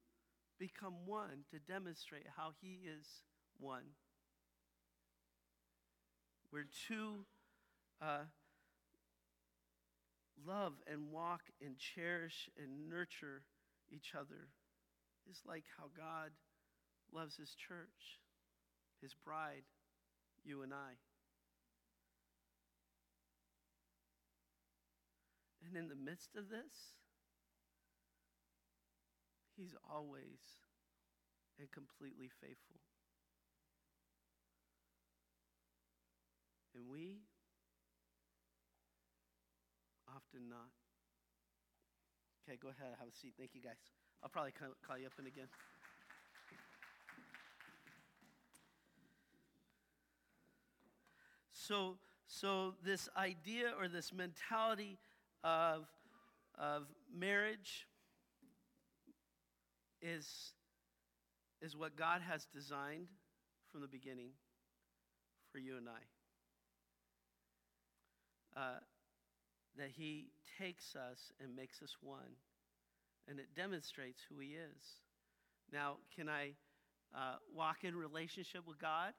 become 0.58 1.06
one 1.06 1.44
to 1.50 1.58
demonstrate 1.58 2.26
how 2.36 2.52
He 2.60 2.80
is 2.84 3.06
one. 3.58 3.94
We're 6.52 6.66
two 6.88 7.26
uh, 8.02 8.24
love 10.46 10.74
and 10.90 11.10
walk 11.10 11.42
and 11.64 11.76
cherish 11.78 12.48
and 12.58 12.88
nurture 12.88 13.42
each 13.90 14.12
other. 14.18 14.48
Is 15.30 15.42
like 15.46 15.64
how 15.78 15.84
God 15.96 16.30
loves 17.12 17.36
his 17.36 17.54
church, 17.54 18.18
his 19.00 19.14
bride, 19.14 19.62
you 20.44 20.62
and 20.62 20.72
I. 20.72 20.96
And 25.66 25.76
in 25.76 25.88
the 25.88 25.94
midst 25.94 26.30
of 26.36 26.48
this, 26.48 26.94
he's 29.60 29.74
always 29.92 30.40
and 31.58 31.70
completely 31.70 32.30
faithful. 32.40 32.80
And 36.74 36.84
we 36.88 37.18
often 40.08 40.48
not. 40.48 40.72
Okay, 42.48 42.56
go 42.60 42.68
ahead, 42.68 42.96
have 42.98 43.08
a 43.08 43.12
seat. 43.12 43.34
Thank 43.38 43.50
you, 43.54 43.60
guys. 43.60 43.76
I'll 44.22 44.30
probably 44.30 44.52
call 44.52 44.96
you 44.96 45.06
up 45.06 45.12
in 45.18 45.26
again. 45.26 45.48
So, 51.52 51.96
so 52.26 52.74
this 52.82 53.08
idea 53.16 53.72
or 53.78 53.88
this 53.88 54.12
mentality 54.12 54.98
of, 55.44 55.86
of 56.58 56.86
marriage 57.14 57.86
is, 60.02 60.52
is 61.62 61.76
what 61.76 61.96
God 61.96 62.22
has 62.22 62.46
designed 62.52 63.08
from 63.70 63.80
the 63.82 63.88
beginning 63.88 64.30
for 65.52 65.58
you 65.58 65.76
and 65.76 65.88
I. 65.88 66.02
Uh, 68.60 68.80
that 69.76 69.90
He 69.90 70.30
takes 70.58 70.96
us 70.96 71.32
and 71.42 71.54
makes 71.54 71.82
us 71.82 71.96
one, 72.02 72.36
and 73.28 73.38
it 73.38 73.54
demonstrates 73.54 74.20
who 74.28 74.40
He 74.40 74.48
is. 74.50 74.82
Now, 75.72 75.98
can 76.16 76.28
I 76.28 76.52
uh, 77.14 77.36
walk 77.54 77.84
in 77.84 77.96
relationship 77.96 78.66
with 78.66 78.78
God? 78.80 79.14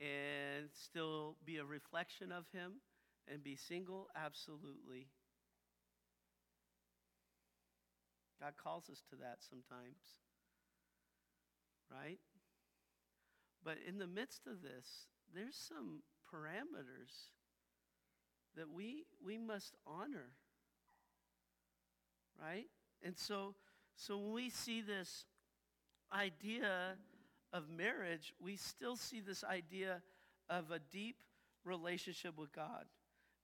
and 0.00 0.68
still 0.74 1.36
be 1.44 1.58
a 1.58 1.64
reflection 1.64 2.32
of 2.32 2.44
Him 2.52 2.80
and 3.28 3.42
be 3.44 3.56
single? 3.56 4.08
Absolutely. 4.16 5.08
God 8.40 8.54
calls 8.62 8.88
us 8.88 9.02
to 9.10 9.16
that 9.16 9.38
sometimes, 9.40 10.16
right? 11.90 12.18
But 13.62 13.76
in 13.86 13.98
the 13.98 14.06
midst 14.06 14.46
of 14.46 14.62
this, 14.62 15.06
there's 15.34 15.56
some 15.56 16.02
parameters 16.32 17.28
that 18.56 18.70
we, 18.70 19.04
we 19.24 19.38
must 19.38 19.76
honor, 19.86 20.30
right? 22.40 22.66
And 23.02 23.16
so, 23.16 23.54
so 23.94 24.16
when 24.16 24.32
we 24.32 24.50
see 24.50 24.80
this 24.80 25.26
idea 26.12 26.96
of 27.52 27.68
marriage, 27.68 28.32
we 28.40 28.56
still 28.56 28.96
see 28.96 29.20
this 29.20 29.44
idea 29.44 30.02
of 30.48 30.70
a 30.70 30.78
deep 30.78 31.16
relationship 31.64 32.38
with 32.38 32.52
God. 32.52 32.86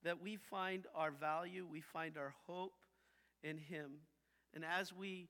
That 0.02 0.22
we 0.22 0.36
find 0.36 0.86
our 0.94 1.10
value, 1.10 1.66
we 1.70 1.80
find 1.80 2.16
our 2.16 2.34
hope 2.46 2.74
in 3.42 3.58
Him. 3.58 3.92
And 4.56 4.64
as 4.64 4.90
we 4.90 5.28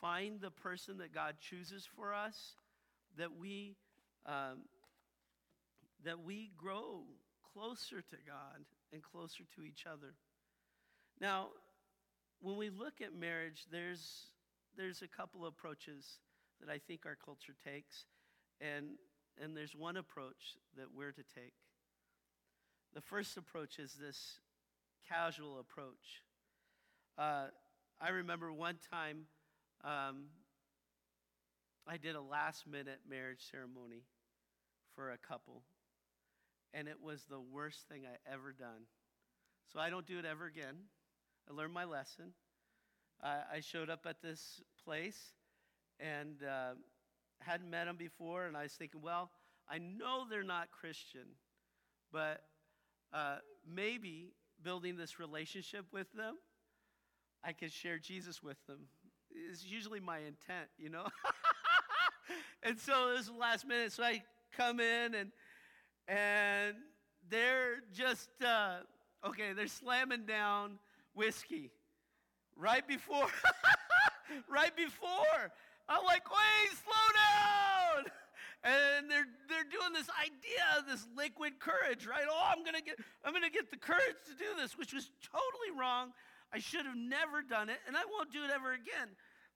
find 0.00 0.40
the 0.40 0.52
person 0.52 0.98
that 0.98 1.12
God 1.12 1.34
chooses 1.40 1.84
for 1.96 2.14
us, 2.14 2.54
that 3.16 3.36
we, 3.36 3.74
um, 4.24 4.60
that 6.04 6.20
we 6.20 6.52
grow 6.56 7.02
closer 7.52 8.00
to 8.00 8.16
God 8.24 8.64
and 8.92 9.02
closer 9.02 9.42
to 9.56 9.64
each 9.64 9.84
other. 9.84 10.14
Now, 11.20 11.48
when 12.40 12.56
we 12.56 12.70
look 12.70 13.00
at 13.00 13.12
marriage, 13.12 13.66
there's, 13.72 14.26
there's 14.76 15.02
a 15.02 15.08
couple 15.08 15.44
approaches 15.46 16.20
that 16.60 16.70
I 16.70 16.78
think 16.78 17.00
our 17.04 17.16
culture 17.16 17.56
takes. 17.64 18.04
And, 18.60 18.90
and 19.42 19.56
there's 19.56 19.74
one 19.74 19.96
approach 19.96 20.54
that 20.76 20.86
we're 20.94 21.10
to 21.10 21.24
take. 21.34 21.54
The 22.94 23.00
first 23.00 23.36
approach 23.36 23.80
is 23.80 23.94
this 24.00 24.38
casual 25.08 25.58
approach. 25.58 26.22
Uh, 27.18 27.48
I 28.00 28.10
remember 28.10 28.52
one 28.52 28.78
time 28.92 29.26
um, 29.82 30.26
I 31.86 31.96
did 31.96 32.14
a 32.14 32.20
last 32.20 32.66
minute 32.66 33.00
marriage 33.08 33.40
ceremony 33.50 34.04
for 34.94 35.10
a 35.10 35.18
couple, 35.18 35.62
and 36.72 36.86
it 36.86 37.00
was 37.02 37.24
the 37.28 37.40
worst 37.40 37.88
thing 37.88 38.02
I 38.06 38.32
ever 38.32 38.52
done. 38.52 38.86
So 39.72 39.80
I 39.80 39.90
don't 39.90 40.06
do 40.06 40.18
it 40.18 40.24
ever 40.24 40.46
again. 40.46 40.76
I 41.50 41.54
learned 41.54 41.72
my 41.74 41.84
lesson. 41.84 42.32
I 43.20 43.60
showed 43.60 43.90
up 43.90 44.06
at 44.06 44.22
this 44.22 44.60
place 44.84 45.32
and 45.98 46.36
uh, 46.44 46.74
hadn't 47.40 47.68
met 47.68 47.86
them 47.86 47.96
before, 47.96 48.46
and 48.46 48.56
I 48.56 48.62
was 48.62 48.72
thinking, 48.72 49.02
well, 49.02 49.32
I 49.68 49.78
know 49.78 50.24
they're 50.30 50.44
not 50.44 50.70
Christian, 50.70 51.26
but 52.12 52.42
uh, 53.12 53.38
maybe 53.68 54.34
building 54.62 54.96
this 54.96 55.18
relationship 55.18 55.86
with 55.92 56.12
them, 56.12 56.36
I 57.44 57.52
could 57.52 57.72
share 57.72 57.98
Jesus 57.98 58.42
with 58.42 58.56
them. 58.66 58.88
It's 59.50 59.64
usually 59.64 60.00
my 60.00 60.18
intent, 60.18 60.68
you 60.78 60.88
know. 60.88 61.06
and 62.62 62.78
so 62.78 63.10
this 63.12 63.22
is 63.22 63.26
the 63.26 63.38
last 63.38 63.66
minute, 63.66 63.92
so 63.92 64.02
I 64.02 64.22
come 64.56 64.80
in 64.80 65.14
and 65.14 65.30
and 66.08 66.76
they're 67.30 67.82
just 67.94 68.30
uh, 68.44 68.78
okay. 69.26 69.52
They're 69.54 69.66
slamming 69.66 70.24
down 70.24 70.78
whiskey 71.14 71.70
right 72.56 72.86
before, 72.86 73.26
right 74.48 74.74
before. 74.76 75.52
I'm 75.88 76.04
like, 76.04 76.28
wait, 76.30 76.76
slow 76.84 77.08
down. 77.14 78.04
And 78.64 79.10
they're 79.10 79.28
they're 79.48 79.70
doing 79.70 79.92
this 79.94 80.08
idea 80.20 80.64
of 80.78 80.86
this 80.86 81.06
liquid 81.16 81.60
courage, 81.60 82.06
right? 82.06 82.24
Oh, 82.28 82.50
I'm 82.50 82.64
gonna 82.64 82.82
get 82.82 82.96
I'm 83.24 83.32
gonna 83.32 83.50
get 83.50 83.70
the 83.70 83.76
courage 83.76 84.18
to 84.26 84.32
do 84.32 84.60
this, 84.60 84.76
which 84.76 84.92
was 84.92 85.10
totally 85.22 85.78
wrong. 85.78 86.12
I 86.52 86.58
should 86.58 86.86
have 86.86 86.96
never 86.96 87.42
done 87.42 87.68
it, 87.68 87.78
and 87.86 87.96
I 87.96 88.02
won't 88.10 88.32
do 88.32 88.44
it 88.44 88.50
ever 88.50 88.72
again. 88.72 89.08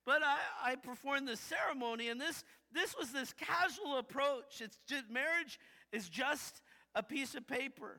But 0.04 0.22
I, 0.22 0.72
I 0.72 0.76
performed 0.76 1.28
the 1.28 1.36
ceremony, 1.36 2.08
and 2.08 2.20
this 2.20 2.44
this 2.72 2.94
was 2.98 3.12
this 3.12 3.32
casual 3.32 3.98
approach. 3.98 4.60
It's 4.60 4.78
just 4.86 5.08
marriage 5.10 5.58
is 5.92 6.08
just 6.08 6.62
a 6.94 7.02
piece 7.02 7.34
of 7.34 7.46
paper. 7.46 7.98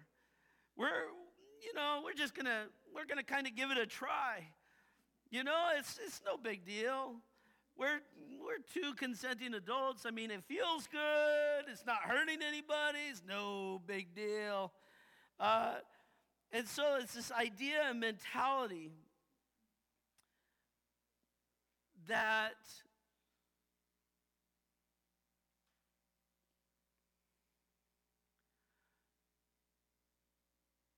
We're 0.76 1.08
you 1.64 1.74
know, 1.74 2.02
we're 2.04 2.14
just 2.14 2.36
gonna 2.36 2.66
we're 2.94 3.06
gonna 3.06 3.24
kind 3.24 3.48
of 3.48 3.56
give 3.56 3.72
it 3.72 3.78
a 3.78 3.86
try. 3.86 4.50
You 5.32 5.44
know, 5.44 5.70
it's 5.78 6.00
it's 6.06 6.22
no 6.26 6.38
big 6.38 6.66
deal. 6.66 7.16
We're, 7.76 8.02
we're 8.40 8.62
two 8.72 8.94
consenting 8.94 9.56
adults. 9.56 10.06
I 10.06 10.12
mean, 10.12 10.30
it 10.30 10.44
feels 10.48 10.88
good. 10.88 11.72
It's 11.72 11.86
not 11.86 12.02
hurting 12.04 12.40
anybody. 12.48 13.00
It's 13.10 13.24
no 13.28 13.82
big 13.88 14.14
deal. 14.14 14.72
Uh, 15.40 15.76
and 16.54 16.68
so 16.68 16.98
it's 17.02 17.14
this 17.14 17.32
idea 17.32 17.82
and 17.90 18.00
mentality 18.00 18.92
that 22.08 22.54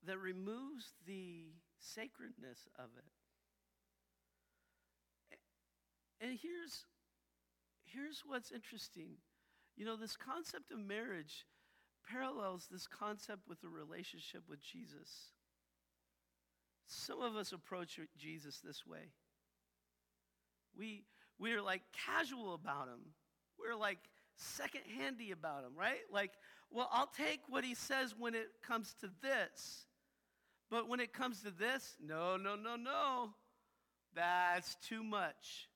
that 0.06 0.18
removes 0.18 0.92
the 1.06 1.46
sacredness 1.78 2.68
of 2.78 2.90
it. 2.96 3.04
And 6.20 6.38
here's, 6.40 6.86
here's 7.84 8.22
what's 8.24 8.50
interesting. 8.50 9.18
You 9.76 9.84
know, 9.84 9.96
this 9.96 10.16
concept 10.16 10.70
of 10.70 10.78
marriage 10.78 11.44
parallels 12.08 12.68
this 12.70 12.86
concept 12.86 13.42
with 13.48 13.60
the 13.60 13.68
relationship 13.68 14.42
with 14.48 14.62
Jesus. 14.62 15.32
Some 16.86 17.20
of 17.20 17.36
us 17.36 17.52
approach 17.52 17.98
Jesus 18.16 18.60
this 18.64 18.86
way. 18.86 19.10
We, 20.78 21.04
we're 21.38 21.62
like 21.62 21.82
casual 22.06 22.54
about 22.54 22.88
him. 22.88 23.00
We're 23.58 23.76
like 23.76 23.98
second 24.36 24.82
handy 24.98 25.32
about 25.32 25.64
him, 25.64 25.72
right? 25.76 26.00
Like, 26.12 26.32
well, 26.70 26.88
I'll 26.92 27.10
take 27.16 27.40
what 27.48 27.64
he 27.64 27.74
says 27.74 28.14
when 28.16 28.34
it 28.34 28.48
comes 28.66 28.94
to 29.00 29.10
this. 29.22 29.86
But 30.70 30.88
when 30.88 31.00
it 31.00 31.12
comes 31.12 31.42
to 31.42 31.50
this, 31.50 31.96
no, 32.04 32.36
no, 32.36 32.56
no, 32.56 32.76
no. 32.76 33.30
That's 34.14 34.76
too 34.76 35.02
much. 35.02 35.68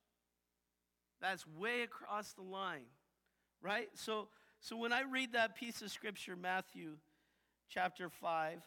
That's 1.20 1.46
way 1.46 1.82
across 1.82 2.32
the 2.32 2.42
line, 2.42 2.86
right? 3.62 3.88
So, 3.94 4.28
so 4.60 4.76
when 4.76 4.92
I 4.92 5.02
read 5.02 5.32
that 5.32 5.54
piece 5.54 5.82
of 5.82 5.90
scripture, 5.90 6.34
Matthew 6.34 6.96
chapter 7.68 8.08
5, 8.08 8.60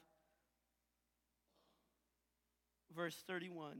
verse 2.96 3.24
31, 3.28 3.80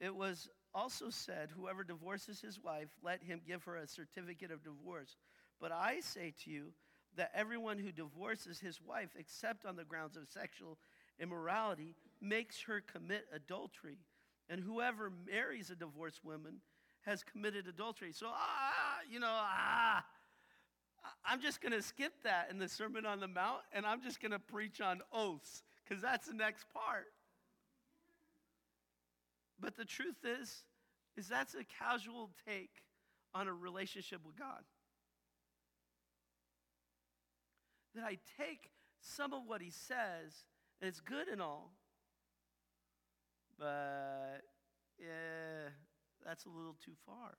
it 0.00 0.14
was 0.14 0.48
also 0.74 1.10
said, 1.10 1.50
Whoever 1.56 1.84
divorces 1.84 2.40
his 2.40 2.60
wife, 2.62 2.88
let 3.02 3.22
him 3.22 3.40
give 3.46 3.64
her 3.64 3.76
a 3.76 3.86
certificate 3.86 4.50
of 4.50 4.64
divorce. 4.64 5.16
But 5.60 5.72
I 5.72 6.00
say 6.00 6.34
to 6.44 6.50
you 6.50 6.72
that 7.16 7.30
everyone 7.34 7.78
who 7.78 7.92
divorces 7.92 8.58
his 8.58 8.80
wife, 8.80 9.10
except 9.18 9.64
on 9.64 9.76
the 9.76 9.84
grounds 9.84 10.16
of 10.16 10.28
sexual 10.28 10.78
immorality, 11.20 11.94
makes 12.20 12.62
her 12.62 12.80
commit 12.80 13.26
adultery. 13.32 13.98
And 14.50 14.60
whoever 14.60 15.12
marries 15.26 15.70
a 15.70 15.76
divorced 15.76 16.24
woman, 16.24 16.60
has 17.04 17.22
committed 17.22 17.66
adultery. 17.66 18.12
So, 18.12 18.26
ah, 18.28 18.98
you 19.10 19.20
know, 19.20 19.30
ah, 19.30 20.04
I'm 21.24 21.40
just 21.40 21.60
going 21.60 21.72
to 21.72 21.82
skip 21.82 22.12
that 22.24 22.48
in 22.50 22.58
the 22.58 22.68
Sermon 22.68 23.06
on 23.06 23.20
the 23.20 23.28
Mount 23.28 23.60
and 23.72 23.86
I'm 23.86 24.02
just 24.02 24.20
going 24.20 24.32
to 24.32 24.38
preach 24.38 24.80
on 24.80 25.00
oaths 25.12 25.62
because 25.84 26.02
that's 26.02 26.26
the 26.26 26.34
next 26.34 26.64
part. 26.72 27.06
But 29.60 29.76
the 29.76 29.84
truth 29.84 30.24
is, 30.24 30.64
is 31.16 31.28
that's 31.28 31.54
a 31.54 31.64
casual 31.64 32.30
take 32.46 32.70
on 33.34 33.48
a 33.48 33.52
relationship 33.52 34.20
with 34.24 34.36
God. 34.36 34.62
That 37.94 38.04
I 38.04 38.18
take 38.38 38.70
some 39.00 39.32
of 39.32 39.42
what 39.46 39.60
he 39.60 39.70
says, 39.70 40.44
and 40.80 40.88
it's 40.88 41.00
good 41.00 41.28
and 41.28 41.40
all, 41.40 41.72
but 43.58 44.42
yeah, 44.98 45.70
that's 46.24 46.44
a 46.44 46.48
little 46.48 46.76
too 46.84 46.94
far. 47.06 47.36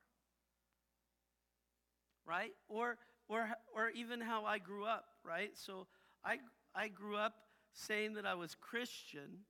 Right? 2.26 2.54
Or, 2.68 2.98
or, 3.28 3.50
or 3.76 3.90
even 3.90 4.22
how 4.22 4.46
I 4.46 4.58
grew 4.58 4.86
up, 4.86 5.06
right? 5.24 5.52
So 5.54 5.88
I, 6.24 6.38
I 6.74 6.88
grew 6.88 7.18
up 7.18 7.34
saying 7.74 8.14
that 8.14 8.26
I 8.26 8.34
was 8.36 8.56
Christian 8.56 9.44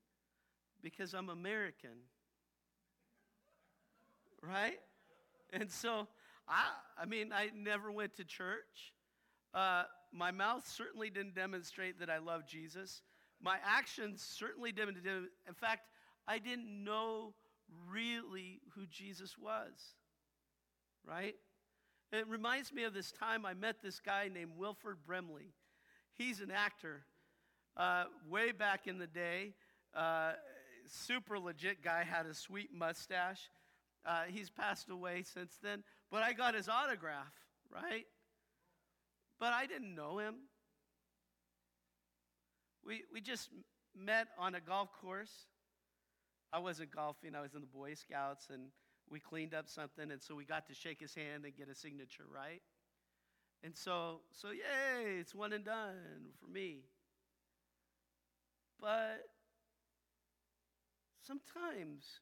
because 0.81 1.13
I'm 1.13 1.29
American. 1.29 1.91
Right? 4.47 4.79
And 5.53 5.71
so, 5.71 6.07
I, 6.47 6.65
I 7.01 7.05
mean, 7.05 7.31
I 7.33 7.49
never 7.55 7.91
went 7.91 8.15
to 8.17 8.23
church. 8.23 8.93
Uh, 9.53 9.83
my 10.11 10.31
mouth 10.31 10.67
certainly 10.67 11.09
didn't 11.09 11.35
demonstrate 11.35 11.99
that 11.99 12.09
I 12.09 12.17
love 12.17 12.45
Jesus. 12.45 13.01
My 13.41 13.57
actions 13.65 14.25
certainly 14.37 14.71
didn't. 14.71 14.97
In 15.05 15.53
fact, 15.53 15.87
I 16.27 16.39
didn't 16.39 16.83
know 16.83 17.33
really 17.89 18.61
who 18.75 18.85
Jesus 18.87 19.37
was, 19.37 19.95
right? 21.07 21.35
It 22.11 22.27
reminds 22.27 22.71
me 22.73 22.83
of 22.83 22.93
this 22.93 23.11
time 23.11 23.45
I 23.45 23.53
met 23.53 23.81
this 23.81 23.99
guy 23.99 24.29
named 24.33 24.51
Wilford 24.57 24.97
Brimley. 25.05 25.53
He's 26.13 26.39
an 26.39 26.51
actor. 26.51 27.05
Uh, 27.75 28.05
way 28.29 28.53
back 28.53 28.87
in 28.87 28.99
the 28.99 29.07
day, 29.07 29.53
uh, 29.93 30.31
super 30.87 31.37
legit 31.37 31.83
guy, 31.83 32.03
had 32.03 32.25
a 32.25 32.33
sweet 32.33 32.69
mustache. 32.73 33.49
Uh, 34.05 34.23
he's 34.27 34.49
passed 34.49 34.89
away 34.89 35.23
since 35.23 35.57
then, 35.63 35.83
but 36.11 36.21
I 36.21 36.33
got 36.33 36.53
his 36.53 36.69
autograph, 36.69 37.33
right? 37.73 38.05
But 39.39 39.53
I 39.53 39.65
didn't 39.65 39.95
know 39.95 40.19
him. 40.19 40.35
We, 42.85 43.03
we 43.11 43.19
just 43.19 43.49
met 43.95 44.27
on 44.37 44.55
a 44.55 44.59
golf 44.61 44.89
course. 45.01 45.47
I 46.53 46.59
wasn't 46.59 46.91
golfing, 46.91 47.35
I 47.35 47.41
was 47.41 47.55
in 47.55 47.61
the 47.61 47.67
Boy 47.67 47.95
Scouts, 47.95 48.47
and 48.51 48.67
we 49.09 49.19
cleaned 49.19 49.53
up 49.53 49.67
something, 49.67 50.11
and 50.11 50.21
so 50.21 50.35
we 50.35 50.45
got 50.45 50.67
to 50.67 50.75
shake 50.75 51.01
his 51.01 51.13
hand 51.13 51.43
and 51.45 51.55
get 51.55 51.67
a 51.67 51.75
signature, 51.75 52.25
right? 52.31 52.61
And 53.63 53.75
so, 53.75 54.21
so 54.31 54.51
yay, 54.51 55.17
it's 55.19 55.33
one 55.33 55.51
and 55.51 55.65
done 55.65 56.29
for 56.39 56.47
me. 56.47 56.83
But 58.79 59.21
sometimes 61.25 62.19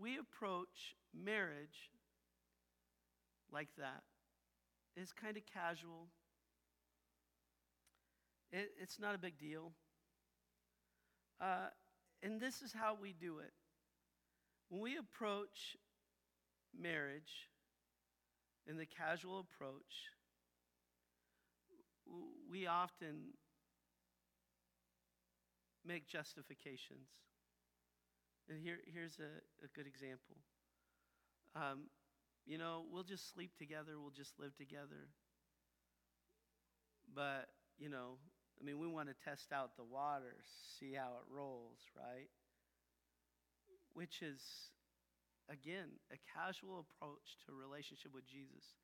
we 0.00 0.18
approach 0.18 0.94
marriage 1.14 1.90
like 3.52 3.68
that. 3.78 4.02
It's 4.96 5.12
kind 5.12 5.36
of 5.36 5.42
casual. 5.52 6.08
It, 8.52 8.70
it's 8.80 8.98
not 8.98 9.14
a 9.14 9.18
big 9.18 9.38
deal. 9.38 9.72
Uh, 11.40 11.68
and 12.22 12.40
this 12.40 12.62
is 12.62 12.72
how 12.72 12.96
we 13.00 13.12
do 13.12 13.38
it. 13.38 13.52
When 14.68 14.80
we 14.80 14.96
approach 14.96 15.76
marriage 16.78 17.48
in 18.68 18.76
the 18.76 18.86
casual 18.86 19.40
approach, 19.40 20.10
we 22.50 22.66
often 22.66 23.34
make 25.84 26.08
justifications. 26.08 27.08
And 28.48 28.62
here, 28.62 28.78
here's 28.92 29.18
a, 29.18 29.42
a 29.64 29.68
good 29.74 29.86
example. 29.86 30.36
Um, 31.54 31.90
you 32.46 32.58
know, 32.58 32.84
we'll 32.92 33.02
just 33.02 33.32
sleep 33.34 33.50
together, 33.58 33.98
we'll 33.98 34.14
just 34.14 34.38
live 34.38 34.54
together. 34.56 35.10
But, 37.12 37.48
you 37.78 37.88
know, 37.88 38.18
I 38.60 38.64
mean, 38.64 38.78
we 38.78 38.86
want 38.86 39.08
to 39.08 39.16
test 39.24 39.52
out 39.52 39.76
the 39.76 39.84
waters, 39.84 40.46
see 40.78 40.94
how 40.94 41.18
it 41.18 41.26
rolls, 41.28 41.80
right? 41.96 42.30
Which 43.94 44.22
is, 44.22 44.40
again, 45.50 45.98
a 46.12 46.18
casual 46.38 46.86
approach 46.86 47.36
to 47.46 47.52
relationship 47.52 48.14
with 48.14 48.26
Jesus 48.26 48.78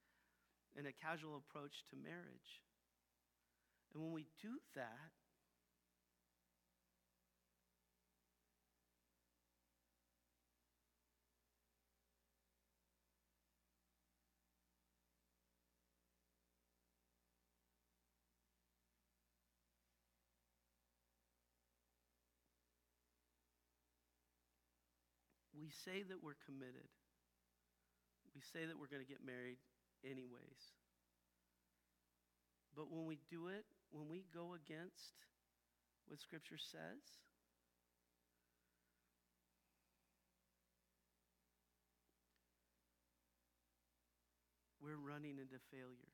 and 0.77 0.87
a 0.87 0.92
casual 0.92 1.37
approach 1.38 1.85
to 1.90 1.96
marriage. 1.96 2.64
And 3.94 4.03
when 4.03 4.12
we 4.12 4.27
do 4.40 4.59
that, 4.75 5.12
we 25.62 25.70
say 25.70 26.03
that 26.03 26.18
we're 26.18 26.42
committed. 26.42 26.90
We 28.35 28.42
say 28.42 28.66
that 28.66 28.75
we're 28.75 28.90
going 28.90 29.05
to 29.05 29.09
get 29.09 29.22
married 29.25 29.62
anyways. 30.03 30.75
But 32.75 32.90
when 32.90 33.07
we 33.07 33.18
do 33.31 33.46
it, 33.46 33.62
when 33.92 34.09
we 34.09 34.25
go 34.35 34.59
against 34.59 35.22
what 36.09 36.18
Scripture 36.18 36.59
says, 36.59 37.22
we're 44.83 44.98
running 44.98 45.38
into 45.38 45.62
failure. 45.70 46.11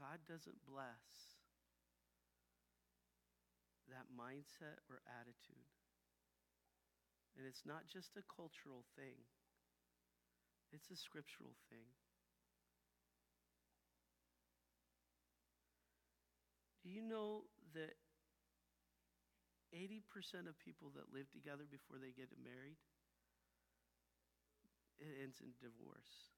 God 0.00 0.18
doesn't 0.26 0.58
bless 0.66 1.37
that 3.90 4.12
mindset 4.12 4.80
or 4.88 5.00
attitude. 5.08 5.68
And 7.36 7.46
it's 7.46 7.62
not 7.62 7.86
just 7.86 8.18
a 8.18 8.24
cultural 8.26 8.84
thing, 8.98 9.22
it's 10.72 10.90
a 10.90 10.98
scriptural 10.98 11.54
thing. 11.70 11.88
Do 16.82 16.90
you 16.90 17.02
know 17.02 17.44
that 17.74 18.00
80% 19.76 20.48
of 20.48 20.56
people 20.56 20.88
that 20.96 21.12
live 21.12 21.28
together 21.28 21.68
before 21.68 22.00
they 22.00 22.16
get 22.16 22.32
married, 22.40 22.80
it 24.96 25.12
ends 25.20 25.44
in 25.44 25.52
divorce? 25.60 26.32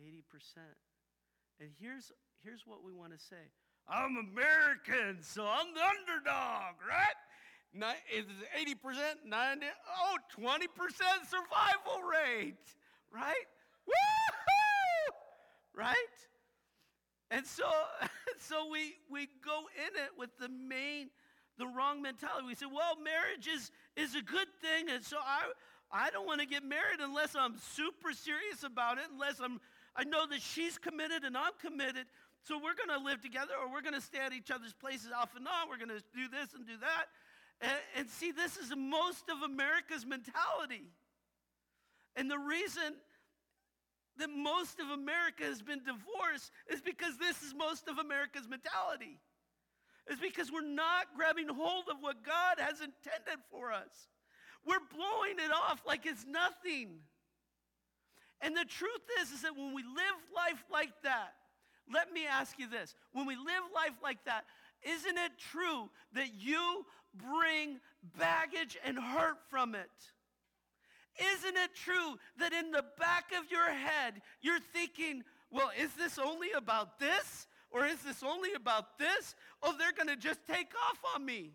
80%. 0.00 0.24
And 1.60 1.70
here's, 1.78 2.10
here's 2.42 2.66
what 2.66 2.82
we 2.82 2.92
want 2.92 3.12
to 3.12 3.20
say 3.20 3.52
I'm 3.88 4.16
American, 4.16 5.22
so 5.22 5.44
I'm 5.44 5.74
the 5.74 5.80
underdog, 5.80 6.76
right? 6.88 7.16
Is 8.14 8.24
80%, 8.58 9.26
90, 9.26 9.66
oh, 9.98 10.16
20% 10.38 10.58
survival 11.28 12.02
rate, 12.08 12.54
right? 13.12 13.34
Woohoo! 13.86 15.14
Right? 15.76 15.94
And 17.30 17.44
so, 17.44 17.64
so 18.38 18.70
we, 18.70 18.94
we 19.10 19.28
go 19.44 19.64
in 19.76 20.02
it 20.02 20.10
with 20.16 20.30
the 20.38 20.48
main, 20.48 21.10
the 21.58 21.66
wrong 21.66 22.00
mentality. 22.00 22.46
We 22.46 22.54
say, 22.54 22.66
well, 22.66 22.96
marriage 23.02 23.48
is, 23.48 23.70
is 23.96 24.14
a 24.14 24.22
good 24.22 24.48
thing, 24.62 24.88
and 24.88 25.04
so 25.04 25.16
I, 25.18 25.50
I 25.90 26.10
don't 26.10 26.26
want 26.26 26.40
to 26.40 26.46
get 26.46 26.62
married 26.62 27.00
unless 27.00 27.36
I'm 27.36 27.56
super 27.58 28.12
serious 28.12 28.62
about 28.64 28.98
it, 28.98 29.04
unless 29.12 29.40
I'm, 29.40 29.60
I 29.96 30.04
know 30.04 30.26
that 30.26 30.42
she's 30.42 30.78
committed 30.78 31.24
and 31.24 31.36
I'm 31.36 31.52
committed. 31.60 32.06
So 32.42 32.56
we're 32.56 32.74
going 32.74 32.92
to 32.92 33.04
live 33.04 33.22
together 33.22 33.54
or 33.60 33.72
we're 33.72 33.82
going 33.82 33.94
to 33.94 34.00
stay 34.00 34.18
at 34.18 34.32
each 34.32 34.50
other's 34.50 34.74
places 34.74 35.08
off 35.16 35.30
and 35.36 35.46
on. 35.46 35.68
We're 35.68 35.78
going 35.78 35.96
to 35.96 36.04
do 36.14 36.28
this 36.28 36.52
and 36.54 36.66
do 36.66 36.76
that. 36.80 37.06
And, 37.60 37.78
and 37.96 38.10
see, 38.10 38.32
this 38.32 38.56
is 38.56 38.72
most 38.76 39.24
of 39.30 39.42
America's 39.42 40.04
mentality. 40.04 40.90
And 42.16 42.30
the 42.30 42.38
reason 42.38 42.94
that 44.18 44.30
most 44.30 44.78
of 44.78 44.90
America 44.90 45.44
has 45.44 45.62
been 45.62 45.80
divorced 45.80 46.50
is 46.70 46.80
because 46.80 47.18
this 47.18 47.42
is 47.42 47.54
most 47.54 47.88
of 47.88 47.98
America's 47.98 48.48
mentality. 48.48 49.18
Is 50.10 50.20
because 50.20 50.52
we're 50.52 50.68
not 50.68 51.16
grabbing 51.16 51.48
hold 51.48 51.88
of 51.88 51.96
what 52.00 52.22
God 52.24 52.58
has 52.58 52.80
intended 52.80 53.42
for 53.50 53.72
us. 53.72 54.08
We're 54.66 54.84
blowing 54.92 55.38
it 55.38 55.50
off 55.50 55.80
like 55.86 56.04
it's 56.04 56.26
nothing. 56.26 57.00
And 58.44 58.54
the 58.54 58.66
truth 58.66 59.00
is, 59.22 59.32
is 59.32 59.40
that 59.40 59.56
when 59.56 59.72
we 59.74 59.82
live 59.82 60.20
life 60.36 60.62
like 60.70 60.92
that, 61.02 61.32
let 61.90 62.12
me 62.12 62.26
ask 62.26 62.58
you 62.58 62.68
this. 62.68 62.94
When 63.12 63.26
we 63.26 63.36
live 63.36 63.64
life 63.74 63.96
like 64.02 64.22
that, 64.26 64.44
isn't 64.82 65.16
it 65.16 65.32
true 65.38 65.88
that 66.12 66.34
you 66.38 66.84
bring 67.14 67.80
baggage 68.18 68.76
and 68.84 68.98
hurt 68.98 69.38
from 69.48 69.74
it? 69.74 69.90
Isn't 71.18 71.56
it 71.56 71.74
true 71.74 72.18
that 72.38 72.52
in 72.52 72.70
the 72.70 72.84
back 72.98 73.32
of 73.38 73.50
your 73.50 73.70
head, 73.70 74.20
you're 74.42 74.60
thinking, 74.74 75.22
well, 75.50 75.70
is 75.80 75.94
this 75.94 76.18
only 76.18 76.52
about 76.54 76.98
this? 76.98 77.46
Or 77.70 77.86
is 77.86 78.02
this 78.02 78.22
only 78.22 78.52
about 78.52 78.98
this? 78.98 79.34
Oh, 79.62 79.74
they're 79.78 79.92
going 79.92 80.14
to 80.14 80.20
just 80.20 80.40
take 80.46 80.72
off 80.90 80.98
on 81.14 81.24
me. 81.24 81.52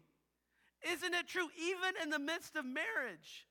Isn't 0.92 1.14
it 1.14 1.28
true, 1.28 1.50
even 1.56 2.02
in 2.02 2.10
the 2.10 2.20
midst 2.20 2.56
of 2.56 2.66
marriage? 2.66 3.46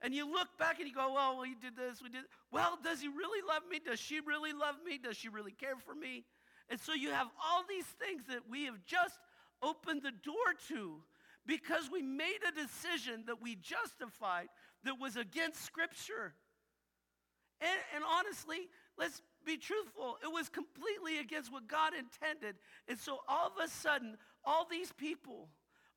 And 0.00 0.14
you 0.14 0.30
look 0.30 0.48
back 0.58 0.78
and 0.78 0.88
you 0.88 0.94
go, 0.94 1.12
well, 1.12 1.40
we 1.40 1.54
did 1.54 1.76
this, 1.76 2.00
we 2.02 2.08
did. 2.08 2.22
Well, 2.52 2.78
does 2.82 3.00
he 3.00 3.08
really 3.08 3.42
love 3.46 3.62
me? 3.70 3.80
Does 3.84 3.98
she 3.98 4.20
really 4.20 4.52
love 4.52 4.76
me? 4.86 4.98
Does 4.98 5.16
she 5.16 5.28
really 5.28 5.52
care 5.52 5.76
for 5.76 5.94
me? 5.94 6.24
And 6.70 6.78
so 6.78 6.92
you 6.92 7.10
have 7.10 7.26
all 7.44 7.64
these 7.68 7.86
things 7.86 8.22
that 8.28 8.48
we 8.48 8.64
have 8.66 8.84
just 8.84 9.18
opened 9.62 10.02
the 10.02 10.12
door 10.12 10.54
to 10.68 11.02
because 11.46 11.88
we 11.90 12.02
made 12.02 12.38
a 12.46 12.52
decision 12.52 13.24
that 13.26 13.42
we 13.42 13.56
justified 13.56 14.48
that 14.84 15.00
was 15.00 15.16
against 15.16 15.64
Scripture. 15.64 16.34
And, 17.60 17.80
and 17.94 18.04
honestly, 18.04 18.68
let's 18.96 19.22
be 19.44 19.56
truthful, 19.56 20.18
it 20.22 20.30
was 20.30 20.48
completely 20.48 21.18
against 21.18 21.50
what 21.52 21.66
God 21.66 21.92
intended. 21.94 22.56
And 22.86 22.98
so 22.98 23.18
all 23.26 23.46
of 23.46 23.64
a 23.64 23.68
sudden, 23.68 24.16
all 24.44 24.66
these 24.70 24.92
people 24.92 25.48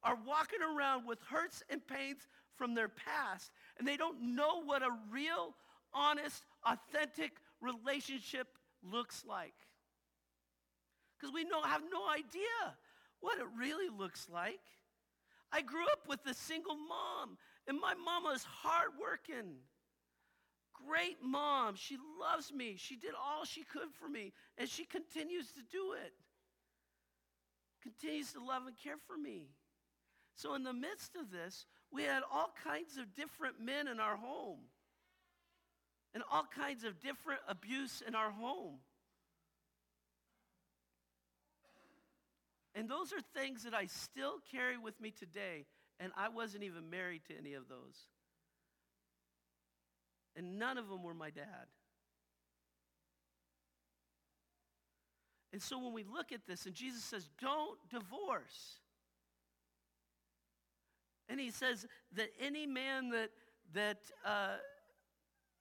are 0.03 0.17
walking 0.25 0.61
around 0.61 1.05
with 1.05 1.19
hurts 1.29 1.61
and 1.69 1.85
pains 1.85 2.27
from 2.55 2.73
their 2.73 2.89
past, 2.89 3.51
and 3.81 3.87
they 3.87 3.97
don't 3.97 4.35
know 4.35 4.61
what 4.63 4.83
a 4.83 4.91
real, 5.09 5.55
honest, 5.91 6.43
authentic 6.63 7.31
relationship 7.61 8.47
looks 8.83 9.23
like. 9.27 9.55
Because 11.17 11.33
we 11.33 11.45
know, 11.45 11.63
have 11.63 11.81
no 11.91 12.07
idea 12.07 12.75
what 13.21 13.39
it 13.39 13.47
really 13.57 13.89
looks 13.89 14.29
like. 14.31 14.59
I 15.51 15.63
grew 15.63 15.83
up 15.91 16.07
with 16.07 16.19
a 16.27 16.35
single 16.35 16.75
mom, 16.75 17.39
and 17.67 17.79
my 17.79 17.95
mama 17.95 18.29
is 18.35 18.43
hardworking. 18.43 19.55
Great 20.87 21.17
mom. 21.23 21.73
She 21.75 21.97
loves 22.19 22.53
me. 22.53 22.75
She 22.77 22.95
did 22.95 23.13
all 23.19 23.45
she 23.45 23.63
could 23.63 23.91
for 23.99 24.07
me, 24.07 24.31
and 24.59 24.69
she 24.69 24.85
continues 24.85 25.47
to 25.53 25.61
do 25.71 25.93
it. 25.93 26.13
Continues 27.81 28.31
to 28.33 28.45
love 28.45 28.67
and 28.67 28.77
care 28.77 28.99
for 29.07 29.17
me. 29.17 29.47
So, 30.35 30.53
in 30.53 30.61
the 30.61 30.71
midst 30.71 31.15
of 31.15 31.31
this, 31.31 31.65
we 31.91 32.03
had 32.03 32.23
all 32.31 32.51
kinds 32.63 32.97
of 32.97 33.13
different 33.15 33.59
men 33.59 33.87
in 33.87 33.99
our 33.99 34.15
home 34.15 34.59
and 36.13 36.23
all 36.31 36.45
kinds 36.55 36.83
of 36.83 36.99
different 36.99 37.39
abuse 37.47 38.01
in 38.05 38.15
our 38.15 38.31
home. 38.31 38.75
And 42.73 42.89
those 42.89 43.11
are 43.11 43.21
things 43.39 43.63
that 43.63 43.73
I 43.73 43.85
still 43.85 44.35
carry 44.51 44.77
with 44.77 44.99
me 45.01 45.11
today, 45.11 45.65
and 45.99 46.11
I 46.15 46.29
wasn't 46.29 46.63
even 46.63 46.89
married 46.89 47.21
to 47.27 47.37
any 47.37 47.53
of 47.53 47.67
those. 47.67 48.07
And 50.37 50.57
none 50.57 50.77
of 50.77 50.87
them 50.87 51.03
were 51.03 51.13
my 51.13 51.29
dad. 51.29 51.67
And 55.51 55.61
so 55.61 55.79
when 55.79 55.91
we 55.91 56.05
look 56.05 56.31
at 56.31 56.47
this, 56.47 56.65
and 56.65 56.73
Jesus 56.73 57.03
says, 57.03 57.29
don't 57.41 57.77
divorce. 57.89 58.79
And 61.31 61.39
he 61.39 61.49
says 61.49 61.85
that 62.17 62.27
any 62.41 62.67
man 62.67 63.09
that, 63.11 63.29
that 63.73 63.99
uh, 64.25 64.57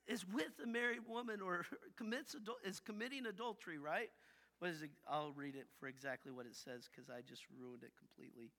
is 0.08 0.26
with 0.26 0.50
a 0.62 0.66
married 0.66 1.06
woman 1.08 1.40
or 1.40 1.64
commits 1.96 2.34
adul- 2.34 2.68
is 2.68 2.80
committing 2.80 3.24
adultery, 3.26 3.78
right? 3.78 4.10
What 4.58 4.72
is 4.72 4.82
it? 4.82 4.90
I'll 5.08 5.30
read 5.30 5.54
it 5.54 5.68
for 5.78 5.86
exactly 5.86 6.32
what 6.32 6.46
it 6.46 6.56
says 6.56 6.88
because 6.90 7.08
I 7.08 7.20
just 7.20 7.44
ruined 7.56 7.84
it 7.84 7.92
completely. 7.96 8.50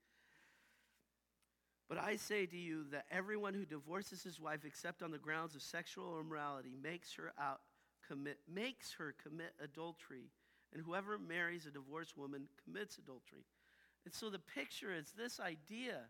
But 1.89 1.97
I 1.97 2.15
say 2.15 2.45
to 2.45 2.57
you 2.57 2.85
that 2.91 3.03
everyone 3.11 3.53
who 3.53 3.65
divorces 3.65 4.23
his 4.23 4.39
wife 4.39 4.63
except 4.63 5.03
on 5.03 5.11
the 5.11 5.17
grounds 5.17 5.53
of 5.53 5.61
sexual 5.61 6.17
immorality 6.17 6.73
makes 6.81 7.13
her 7.15 7.33
out 7.37 7.59
commit 8.07 8.37
makes 8.47 8.93
her 8.93 9.13
commit 9.21 9.53
adultery, 9.61 10.31
and 10.73 10.81
whoever 10.81 11.19
marries 11.19 11.65
a 11.65 11.71
divorced 11.71 12.15
woman 12.15 12.47
commits 12.63 12.97
adultery. 12.97 13.43
And 14.05 14.13
so 14.13 14.29
the 14.29 14.39
picture 14.39 14.93
is 14.95 15.11
this 15.11 15.41
idea 15.41 16.03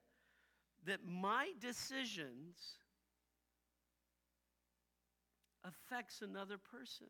that 0.86 1.00
my 1.06 1.52
decisions 1.60 2.78
affects 5.64 6.22
another 6.22 6.58
person. 6.58 7.08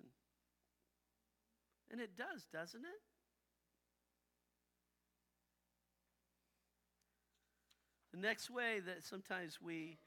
And 1.90 2.02
it 2.02 2.18
does, 2.18 2.48
doesn't 2.52 2.82
it? 2.82 3.02
The 8.14 8.20
next 8.20 8.50
way 8.50 8.82
that 8.86 9.04
sometimes 9.04 9.60
we, 9.62 9.98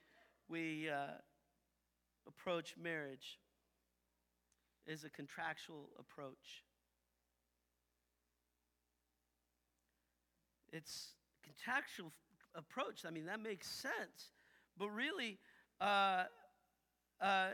we 0.48 0.90
uh, 0.90 1.18
approach 2.28 2.74
marriage 2.80 3.38
is 4.86 5.04
a 5.04 5.10
contractual 5.10 5.88
approach. 5.98 6.64
It's 10.70 11.14
contractual 11.42 12.12
approach. 12.54 13.04
I 13.06 13.10
mean, 13.10 13.26
that 13.26 13.40
makes 13.40 13.68
sense. 13.68 14.32
But 14.78 14.88
really, 14.88 15.38
uh, 15.80 16.24
uh, 17.20 17.48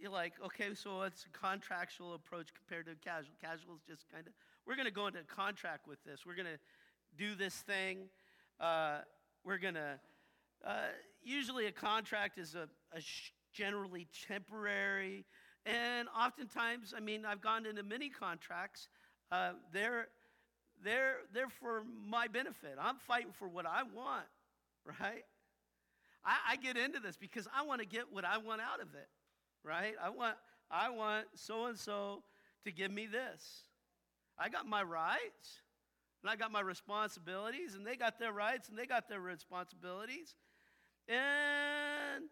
you're 0.00 0.10
like, 0.10 0.34
okay, 0.44 0.74
so 0.74 1.02
it's 1.02 1.24
a 1.24 1.38
contractual 1.38 2.14
approach 2.14 2.48
compared 2.54 2.86
to 2.86 2.94
casual. 3.08 3.34
Casual 3.40 3.74
is 3.74 3.82
just 3.88 4.10
kind 4.10 4.26
of, 4.26 4.32
we're 4.66 4.76
going 4.76 4.86
to 4.86 4.92
go 4.92 5.06
into 5.06 5.22
contract 5.24 5.86
with 5.86 6.02
this. 6.04 6.20
We're 6.26 6.34
going 6.34 6.46
to 6.46 6.58
do 7.16 7.34
this 7.34 7.54
thing. 7.54 8.08
Uh, 8.60 8.98
we're 9.44 9.58
going 9.58 9.74
to, 9.74 9.98
uh, 10.64 10.72
usually 11.22 11.66
a 11.66 11.72
contract 11.72 12.38
is 12.38 12.54
a, 12.54 12.68
a 12.92 13.00
sh- 13.00 13.32
generally 13.52 14.06
temporary. 14.26 15.24
And 15.66 16.08
oftentimes, 16.08 16.94
I 16.96 17.00
mean, 17.00 17.24
I've 17.24 17.40
gone 17.40 17.66
into 17.66 17.82
many 17.82 18.08
contracts. 18.08 18.88
Uh, 19.30 19.52
they're, 19.72 20.08
they're, 20.84 21.16
they're 21.32 21.48
for 21.48 21.82
my 22.08 22.28
benefit. 22.28 22.76
I'm 22.80 22.96
fighting 22.96 23.32
for 23.38 23.48
what 23.48 23.66
I 23.66 23.82
want, 23.82 24.26
right? 24.84 25.24
I, 26.24 26.36
I 26.50 26.56
get 26.56 26.76
into 26.76 27.00
this 27.00 27.16
because 27.16 27.48
I 27.56 27.64
want 27.64 27.80
to 27.80 27.86
get 27.86 28.12
what 28.12 28.24
I 28.24 28.38
want 28.38 28.60
out 28.60 28.80
of 28.80 28.94
it, 28.94 29.08
right? 29.64 29.94
I 30.02 30.10
want, 30.10 30.36
I 30.70 30.90
want 30.90 31.26
so 31.34 31.66
and 31.66 31.78
so 31.78 32.22
to 32.64 32.72
give 32.72 32.90
me 32.90 33.06
this. 33.06 33.62
I 34.38 34.48
got 34.48 34.66
my 34.66 34.82
rights. 34.82 35.60
And 36.22 36.30
I 36.30 36.36
got 36.36 36.52
my 36.52 36.60
responsibilities, 36.60 37.74
and 37.74 37.84
they 37.84 37.96
got 37.96 38.20
their 38.20 38.32
rights, 38.32 38.68
and 38.68 38.78
they 38.78 38.86
got 38.86 39.08
their 39.08 39.18
responsibilities. 39.18 40.36
And, 41.08 42.26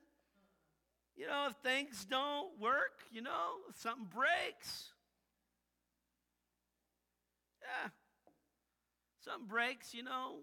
you 1.16 1.26
know, 1.26 1.48
if 1.50 1.56
things 1.56 2.04
don't 2.04 2.56
work, 2.60 3.00
you 3.10 3.20
know, 3.20 3.56
if 3.68 3.76
something 3.80 4.06
breaks, 4.14 4.92
yeah, 7.60 7.90
something 9.24 9.46
breaks, 9.46 9.94
you 9.94 10.02
know, 10.02 10.38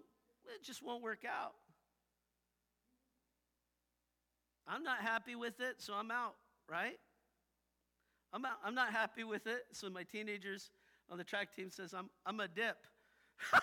it 0.54 0.64
just 0.64 0.82
won't 0.82 1.02
work 1.02 1.24
out. 1.28 1.54
I'm 4.66 4.82
not 4.82 4.98
happy 5.00 5.34
with 5.34 5.60
it, 5.60 5.76
so 5.78 5.94
I'm 5.94 6.10
out, 6.10 6.34
right? 6.68 6.98
I'm, 8.32 8.44
out, 8.44 8.58
I'm 8.64 8.74
not 8.74 8.90
happy 8.92 9.24
with 9.24 9.46
it, 9.46 9.64
so 9.72 9.88
my 9.88 10.02
teenagers 10.02 10.70
on 11.10 11.16
the 11.16 11.24
track 11.24 11.54
team 11.54 11.70
says 11.70 11.94
I'm, 11.94 12.10
I'm 12.26 12.40
a 12.40 12.48
dip. 12.48 12.76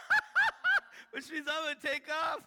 which 1.11 1.31
means 1.31 1.47
I'm 1.47 1.63
going 1.63 1.75
to 1.75 1.87
take 1.87 2.03
off. 2.09 2.39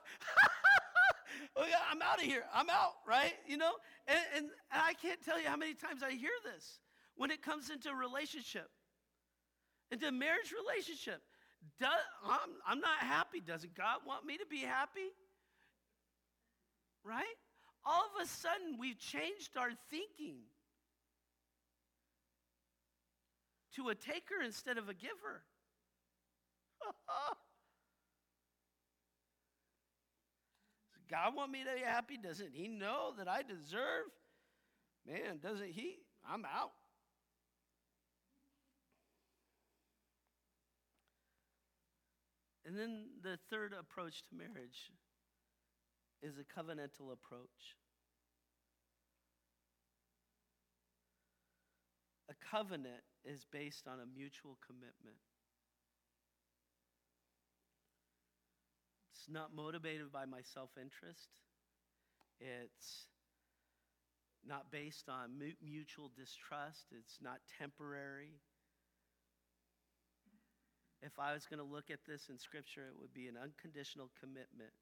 oh, 1.57 1.65
I'm 1.91 2.03
out 2.03 2.19
of 2.19 2.25
here. 2.25 2.45
I'm 2.53 2.69
out, 2.69 2.95
right? 3.07 3.35
You 3.47 3.57
know? 3.57 3.73
And, 4.07 4.19
and, 4.37 4.45
and 4.73 4.83
I 4.83 4.95
can't 4.95 5.25
tell 5.25 5.41
you 5.41 5.49
how 5.49 5.57
many 5.57 5.75
times 5.75 6.03
I 6.03 6.13
hear 6.13 6.31
this 6.45 6.81
when 7.17 7.31
it 7.31 7.43
comes 7.43 7.71
into 7.71 7.95
relationship, 7.95 8.69
into 9.91 10.11
marriage 10.13 10.53
relationship. 10.53 11.23
Does, 11.81 11.91
I'm, 12.25 12.51
I'm 12.67 12.81
not 12.81 12.99
happy. 13.01 13.41
Doesn't 13.41 13.75
God 13.75 13.99
want 14.07 14.27
me 14.27 14.37
to 14.39 14.47
be 14.47 14.59
happy? 14.59 15.13
Right? 17.05 17.25
All 17.85 18.03
of 18.03 18.23
a 18.23 18.27
sudden, 18.27 18.79
we've 18.79 18.99
changed 18.99 19.57
our 19.57 19.71
thinking 19.91 20.39
to 23.77 23.89
a 23.89 23.95
taker 23.95 24.43
instead 24.45 24.77
of 24.77 24.89
a 24.89 24.95
giver. 24.95 25.45
God 31.11 31.35
want 31.35 31.51
me 31.51 31.61
to 31.61 31.75
be 31.75 31.85
happy? 31.85 32.19
Doesn't 32.23 32.53
He 32.53 32.69
know 32.69 33.15
that 33.17 33.29
I 33.29 33.43
deserve? 33.43 34.11
Man, 35.07 35.39
doesn't 35.43 35.71
He? 35.71 35.97
I'm 36.29 36.45
out. 36.45 36.73
And 42.69 42.79
then 42.79 43.07
the 43.23 43.39
third 43.49 43.73
approach 43.73 44.21
to 44.29 44.37
marriage 44.37 44.93
is 46.23 46.35
a 46.37 46.45
covenantal 46.45 47.11
approach. 47.11 47.79
A 52.29 52.35
covenant 52.53 53.01
is 53.25 53.47
based 53.51 53.89
on 53.89 54.01
a 54.01 54.07
mutual 54.15 54.59
commitment. 54.67 55.17
It's 59.15 59.33
not 59.33 59.55
motivated 59.57 60.13
by 60.13 60.27
my 60.27 60.43
self 60.43 60.69
interest. 60.77 61.41
It's 62.39 63.07
not 64.47 64.71
based 64.71 65.09
on 65.09 65.41
mutual 65.65 66.11
distrust. 66.15 66.85
It's 66.93 67.17
not 67.23 67.39
temporary. 67.59 68.43
If 71.01 71.19
I 71.19 71.33
was 71.33 71.47
going 71.47 71.63
to 71.63 71.67
look 71.67 71.91
at 71.91 72.03
this 72.07 72.27
in 72.29 72.39
Scripture, 72.39 72.91
it 72.91 72.99
would 72.99 73.15
be 73.15 73.29
an 73.29 73.39
unconditional 73.39 74.11
commitment 74.19 74.75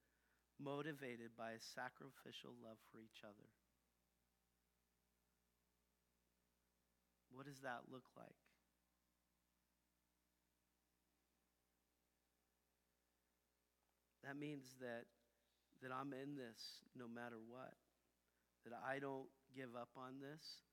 motivated 0.59 1.37
by 1.37 1.52
a 1.52 1.61
sacrificial 1.61 2.57
love 2.64 2.81
for 2.90 2.98
each 2.98 3.20
other. 3.20 3.52
What 7.29 7.44
does 7.44 7.61
that 7.61 7.92
look 7.92 8.09
like? 8.16 8.40
That 14.24 14.40
means 14.40 14.74
that, 14.81 15.05
that 15.83 15.92
I'm 15.92 16.12
in 16.12 16.35
this 16.35 16.81
no 16.96 17.07
matter 17.07 17.37
what, 17.46 17.74
that 18.64 18.72
I 18.74 18.98
don't 18.98 19.29
give 19.55 19.76
up 19.79 19.90
on 19.96 20.18
this, 20.18 20.64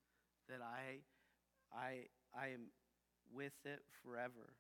that 0.48 0.64
I, 0.64 1.04
I, 1.76 2.08
I 2.34 2.48
am 2.48 2.72
with 3.32 3.54
it 3.66 3.84
forever. 4.02 4.56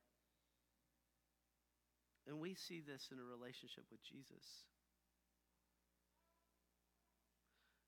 And 2.27 2.39
we 2.39 2.55
see 2.55 2.79
this 2.79 3.09
in 3.11 3.19
a 3.19 3.25
relationship 3.25 3.83
with 3.91 4.03
Jesus. 4.03 4.65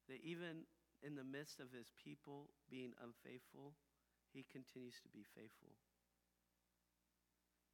That 0.08 0.20
even 0.22 0.68
in 1.02 1.16
the 1.16 1.24
midst 1.24 1.60
of 1.60 1.72
his 1.72 1.92
people 1.96 2.52
being 2.70 2.92
unfaithful, 3.02 3.74
he 4.34 4.46
continues 4.52 5.00
to 5.02 5.10
be 5.10 5.24
faithful. 5.36 5.80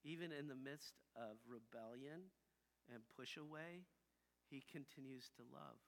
Even 0.03 0.31
in 0.31 0.47
the 0.47 0.57
midst 0.57 0.97
of 1.15 1.37
rebellion, 1.45 2.29
and 2.89 3.03
push 3.15 3.37
away, 3.37 3.87
he 4.49 4.63
continues 4.71 5.29
to 5.37 5.43
love. 5.53 5.79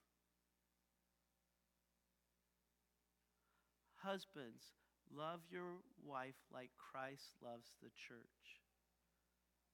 Husbands, 3.96 4.76
love 5.12 5.40
your 5.50 5.80
wife 6.04 6.40
like 6.52 6.72
Christ 6.76 7.36
loves 7.42 7.72
the 7.82 7.92
church. 7.96 8.60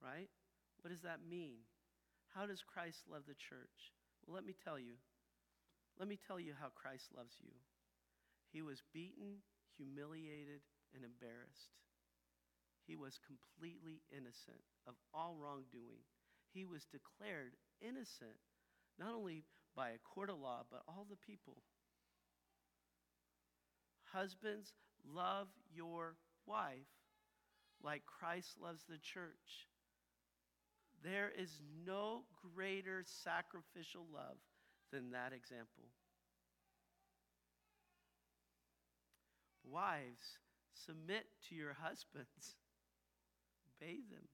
Right? 0.01 0.29
What 0.81 0.91
does 0.91 1.03
that 1.03 1.25
mean? 1.27 1.65
How 2.35 2.45
does 2.45 2.63
Christ 2.63 3.03
love 3.09 3.23
the 3.27 3.35
church? 3.35 3.93
Well, 4.25 4.35
let 4.35 4.45
me 4.45 4.53
tell 4.53 4.79
you. 4.79 4.95
Let 5.97 6.07
me 6.07 6.17
tell 6.17 6.39
you 6.39 6.53
how 6.59 6.69
Christ 6.73 7.11
loves 7.15 7.35
you. 7.41 7.51
He 8.51 8.61
was 8.61 8.83
beaten, 8.93 9.43
humiliated, 9.75 10.61
and 10.95 11.03
embarrassed. 11.03 11.75
He 12.87 12.95
was 12.95 13.19
completely 13.19 14.01
innocent 14.09 14.63
of 14.87 14.95
all 15.13 15.35
wrongdoing 15.37 16.07
he 16.53 16.65
was 16.65 16.85
declared 16.85 17.53
innocent, 17.81 18.37
not 18.97 19.13
only 19.13 19.45
by 19.75 19.89
a 19.89 19.99
court 19.99 20.29
of 20.29 20.39
law, 20.39 20.63
but 20.69 20.81
all 20.87 21.05
the 21.09 21.15
people. 21.15 21.61
Husbands, 24.11 24.73
love 25.05 25.47
your 25.71 26.15
wife 26.45 26.89
like 27.83 28.03
Christ 28.05 28.57
loves 28.59 28.83
the 28.89 28.97
church. 28.97 29.69
There 31.03 31.31
is 31.37 31.61
no 31.85 32.23
greater 32.55 33.03
sacrificial 33.05 34.05
love 34.13 34.37
than 34.91 35.11
that 35.11 35.33
example. 35.33 35.85
Wives, 39.63 40.37
submit 40.73 41.25
to 41.47 41.55
your 41.55 41.73
husbands, 41.73 42.55
obey 43.81 43.99
them. 44.11 44.27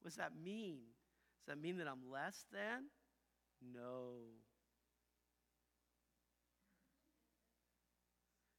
What 0.00 0.10
does 0.10 0.16
that 0.16 0.32
mean? 0.42 0.78
Does 1.40 1.54
that 1.54 1.60
mean 1.60 1.78
that 1.78 1.88
I'm 1.88 2.10
less 2.10 2.44
than? 2.52 2.84
No. 3.74 4.14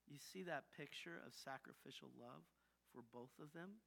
You 0.08 0.20
see 0.20 0.44
that 0.44 0.66
picture 0.78 1.22
of 1.26 1.34
sacrificial 1.34 2.10
love 2.20 2.44
for 2.94 3.02
both 3.12 3.32
of 3.42 3.52
them? 3.54 3.82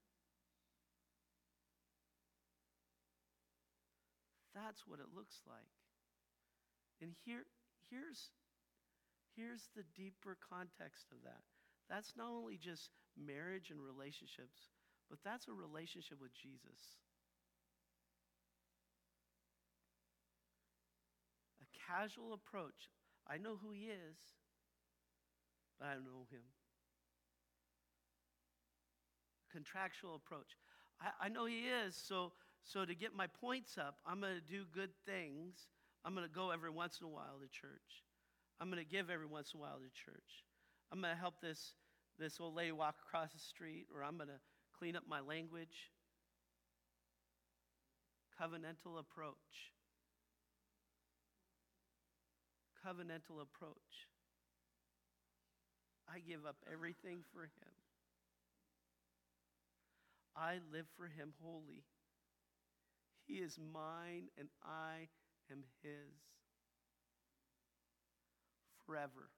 That's 4.57 4.89
what 4.89 5.01
it 5.05 5.13
looks 5.13 5.45
like. 5.45 5.69
And 7.05 7.13
here, 7.29 7.45
here's, 7.93 8.33
here's 9.37 9.69
the 9.77 9.85
deeper 9.93 10.41
context 10.41 11.13
of 11.13 11.21
that. 11.29 11.45
That's 11.93 12.17
not 12.17 12.33
only 12.33 12.57
just 12.57 12.89
marriage 13.21 13.69
and 13.69 13.79
relationships, 13.79 14.73
but 15.13 15.21
that's 15.23 15.47
a 15.47 15.53
relationship 15.53 16.17
with 16.25 16.33
Jesus. 16.33 16.97
A 21.61 21.69
casual 21.77 22.33
approach. 22.33 22.89
I 23.29 23.37
know 23.37 23.61
who 23.61 23.71
he 23.71 23.93
is, 23.93 24.17
but 25.79 25.89
I 25.89 25.95
don't 25.95 26.09
know 26.09 26.25
him. 26.33 26.49
Contractual 29.53 30.17
approach. 30.17 30.57
I, 31.01 31.27
I 31.27 31.29
know 31.29 31.45
he 31.45 31.69
is, 31.69 31.95
so, 31.95 32.33
so 32.67 32.85
to 32.85 32.95
get 32.95 33.15
my 33.15 33.29
points 33.29 33.79
up, 33.79 33.97
I'm 34.05 34.21
going 34.21 34.35
to 34.35 34.53
do 34.53 34.65
good 34.75 34.91
things. 35.07 35.55
I'm 36.05 36.15
going 36.15 36.27
to 36.27 36.33
go 36.33 36.51
every 36.51 36.71
once 36.71 36.99
in 37.01 37.07
a 37.07 37.11
while 37.11 37.39
to 37.41 37.49
church. 37.49 38.03
I'm 38.61 38.71
going 38.71 38.83
to 38.83 38.91
give 38.91 39.09
every 39.09 39.27
once 39.27 39.53
in 39.55 39.61
a 39.61 39.63
while 39.63 39.79
to 39.79 40.05
church. 40.05 40.45
I'm 40.91 41.01
going 41.01 41.15
to 41.15 41.21
help 41.21 41.41
this, 41.41 41.75
this 42.19 42.39
old 42.41 42.57
lady 42.57 42.73
walk 42.73 42.97
across 43.07 43.33
the 43.33 43.39
street, 43.39 43.87
or 43.95 44.03
I'm 44.03 44.17
going 44.17 44.29
to 44.29 44.41
clean 44.79 44.97
up 44.97 45.05
my 45.09 45.21
language. 45.21 45.93
Covenantal 48.41 48.99
approach. 48.99 49.71
Covenantal 52.85 53.43
approach. 53.43 54.11
I 56.09 56.19
give 56.19 56.47
up 56.47 56.57
everything 56.73 57.23
for 57.33 57.43
him. 57.43 57.75
I 60.37 60.59
live 60.73 60.87
for 60.97 61.07
him 61.07 61.33
wholly. 61.41 61.83
He 63.27 63.35
is 63.41 63.59
mine 63.59 64.31
and 64.39 64.49
I 64.63 65.09
am 65.51 65.65
his 65.83 66.15
forever. 68.87 69.31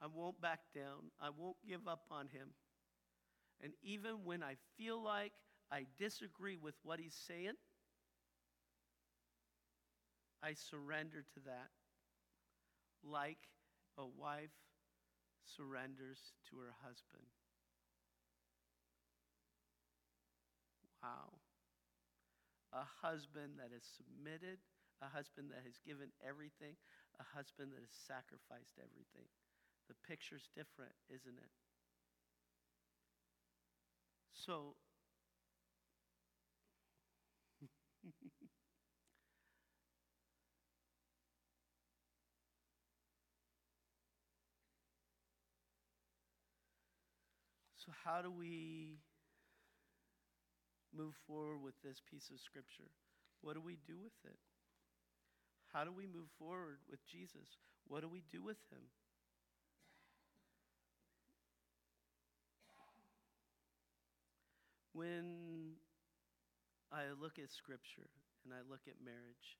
I 0.00 0.06
won't 0.06 0.40
back 0.40 0.60
down. 0.72 1.10
I 1.18 1.30
won't 1.30 1.56
give 1.66 1.88
up 1.88 2.06
on 2.10 2.28
him. 2.28 2.54
And 3.60 3.72
even 3.82 4.24
when 4.24 4.42
I 4.42 4.56
feel 4.76 5.02
like 5.02 5.32
I 5.70 5.86
disagree 5.98 6.56
with 6.56 6.74
what 6.82 7.00
he's 7.00 7.14
saying, 7.26 7.54
I 10.44 10.54
surrender 10.54 11.24
to 11.34 11.40
that 11.40 11.70
like 13.04 13.48
a 13.98 14.06
wife 14.06 14.50
surrenders 15.44 16.32
to 16.50 16.58
her 16.58 16.74
husband. 16.82 17.24
Wow. 21.02 21.33
A 22.74 22.84
husband 23.00 23.56
that 23.58 23.72
is 23.72 23.84
submitted, 23.96 24.58
a 25.00 25.08
husband 25.08 25.50
that 25.52 25.62
has 25.64 25.78
given 25.80 26.12
everything, 26.20 26.76
a 27.20 27.24
husband 27.24 27.72
that 27.72 27.80
has 27.80 27.94
sacrificed 28.06 28.76
everything. 28.76 29.28
The 29.88 29.96
picture's 30.06 30.48
different, 30.56 30.94
isn't 31.08 31.38
it? 31.38 31.52
So, 34.34 34.76
so 47.76 47.92
how 48.04 48.22
do 48.22 48.30
we 48.30 48.98
move 50.96 51.14
forward 51.26 51.58
with 51.62 51.74
this 51.82 52.00
piece 52.10 52.30
of 52.30 52.40
scripture? 52.40 52.90
What 53.42 53.54
do 53.54 53.60
we 53.60 53.76
do 53.86 53.98
with 54.00 54.16
it? 54.24 54.38
How 55.74 55.82
do 55.82 55.90
we 55.90 56.06
move 56.06 56.30
forward 56.38 56.78
with 56.88 57.04
Jesus? 57.10 57.58
What 57.88 58.00
do 58.00 58.08
we 58.08 58.22
do 58.30 58.42
with 58.42 58.62
him? 58.70 58.86
When 64.94 65.74
I 66.92 67.10
look 67.20 67.42
at 67.42 67.50
Scripture 67.50 68.06
and 68.46 68.54
I 68.54 68.62
look 68.70 68.86
at 68.86 68.94
marriage, 69.02 69.58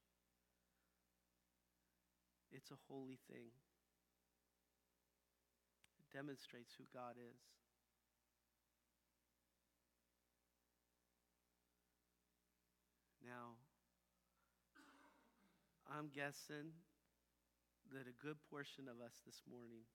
it's 2.55 2.71
a 2.71 2.79
holy 2.87 3.19
thing. 3.27 3.51
It 5.99 6.07
demonstrates 6.15 6.71
who 6.79 6.87
God 6.95 7.19
is. 7.19 7.43
Now, 13.25 13.57
I'm 15.89 16.09
guessing 16.15 16.77
that 17.93 18.05
a 18.05 18.17
good 18.21 18.37
portion 18.51 18.85
of 18.89 19.01
us 19.01 19.21
this 19.25 19.41
morning 19.49 19.89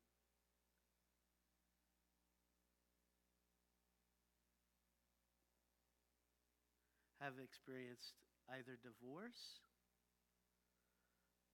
have 7.20 7.34
experienced 7.44 8.16
either 8.50 8.80
divorce 8.82 9.62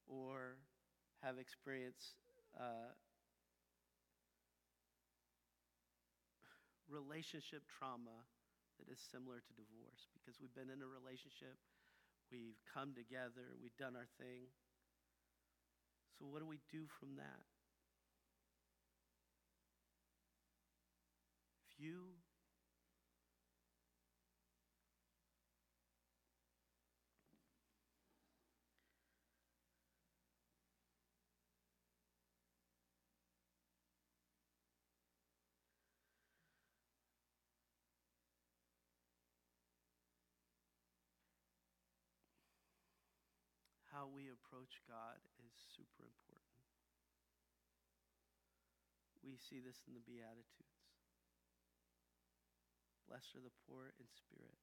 or 0.07 0.57
have 1.23 1.38
experienced 1.38 2.15
uh, 2.59 2.93
relationship 6.88 7.63
trauma 7.67 8.23
that 8.80 8.91
is 8.91 8.99
similar 8.99 9.39
to 9.39 9.53
divorce 9.53 10.07
because 10.13 10.39
we've 10.41 10.53
been 10.53 10.69
in 10.71 10.82
a 10.82 10.88
relationship, 10.89 11.57
we've 12.32 12.59
come 12.67 12.93
together, 12.95 13.55
we've 13.61 13.76
done 13.78 13.95
our 13.95 14.09
thing. 14.19 14.51
So, 16.17 16.26
what 16.26 16.39
do 16.39 16.47
we 16.47 16.59
do 16.71 16.88
from 16.88 17.15
that? 17.17 17.45
If 21.69 21.80
you 21.80 22.24
how 44.06 44.14
we 44.14 44.30
approach 44.30 44.86
God 44.86 45.18
is 45.41 45.58
super 45.74 46.06
important. 46.06 46.62
We 49.26 49.41
see 49.41 49.58
this 49.58 49.82
in 49.89 49.97
the 49.97 50.06
Beatitudes. 50.06 50.78
Blessed 53.10 53.34
are 53.34 53.41
the 53.41 53.58
poor 53.66 53.97
in 53.97 54.06
spirit. 54.14 54.62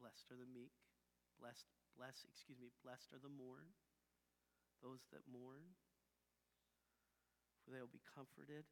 Blessed 0.00 0.32
are 0.32 0.40
the 0.40 0.48
meek. 0.48 0.72
Blessed, 1.36 1.68
blessed, 1.92 2.24
excuse 2.24 2.56
me, 2.56 2.72
blessed 2.80 3.12
are 3.12 3.20
the 3.20 3.28
mourn, 3.28 3.68
those 4.80 5.04
that 5.12 5.28
mourn, 5.28 5.76
for 7.60 7.76
they 7.76 7.84
will 7.84 7.92
be 7.92 8.00
comforted. 8.16 8.64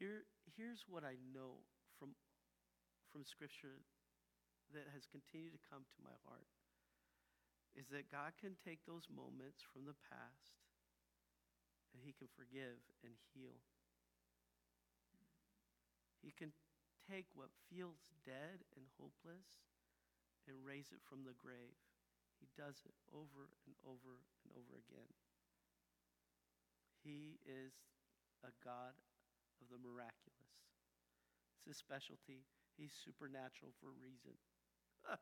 Here, 0.00 0.24
here's 0.56 0.88
what 0.88 1.04
I 1.04 1.20
know 1.36 1.68
from, 2.00 2.16
from 3.12 3.28
Scripture 3.28 3.84
that 4.74 4.90
has 4.94 5.06
continued 5.06 5.54
to 5.54 5.68
come 5.68 5.86
to 5.86 6.04
my 6.06 6.14
heart 6.26 6.50
is 7.76 7.92
that 7.92 8.08
God 8.08 8.32
can 8.40 8.56
take 8.56 8.82
those 8.88 9.06
moments 9.12 9.60
from 9.60 9.84
the 9.84 9.98
past 10.08 10.56
and 11.92 12.00
He 12.00 12.16
can 12.16 12.32
forgive 12.32 12.80
and 13.04 13.12
heal. 13.36 13.60
He 16.24 16.32
can 16.32 16.50
take 17.04 17.30
what 17.36 17.54
feels 17.70 18.02
dead 18.26 18.66
and 18.74 18.88
hopeless 18.98 19.46
and 20.48 20.64
raise 20.66 20.90
it 20.90 21.04
from 21.06 21.22
the 21.22 21.36
grave. 21.38 21.78
He 22.40 22.48
does 22.56 22.82
it 22.82 22.96
over 23.14 23.52
and 23.68 23.76
over 23.86 24.24
and 24.42 24.50
over 24.56 24.82
again. 24.82 25.12
He 27.04 27.38
is 27.46 27.72
a 28.42 28.50
God 28.64 28.98
of 29.62 29.70
the 29.70 29.78
miraculous. 29.78 30.50
It's 31.54 31.64
his 31.64 31.78
specialty. 31.78 32.44
He's 32.74 32.92
supernatural 32.92 33.72
for 33.78 33.94
a 33.94 34.02
reason. 34.02 34.36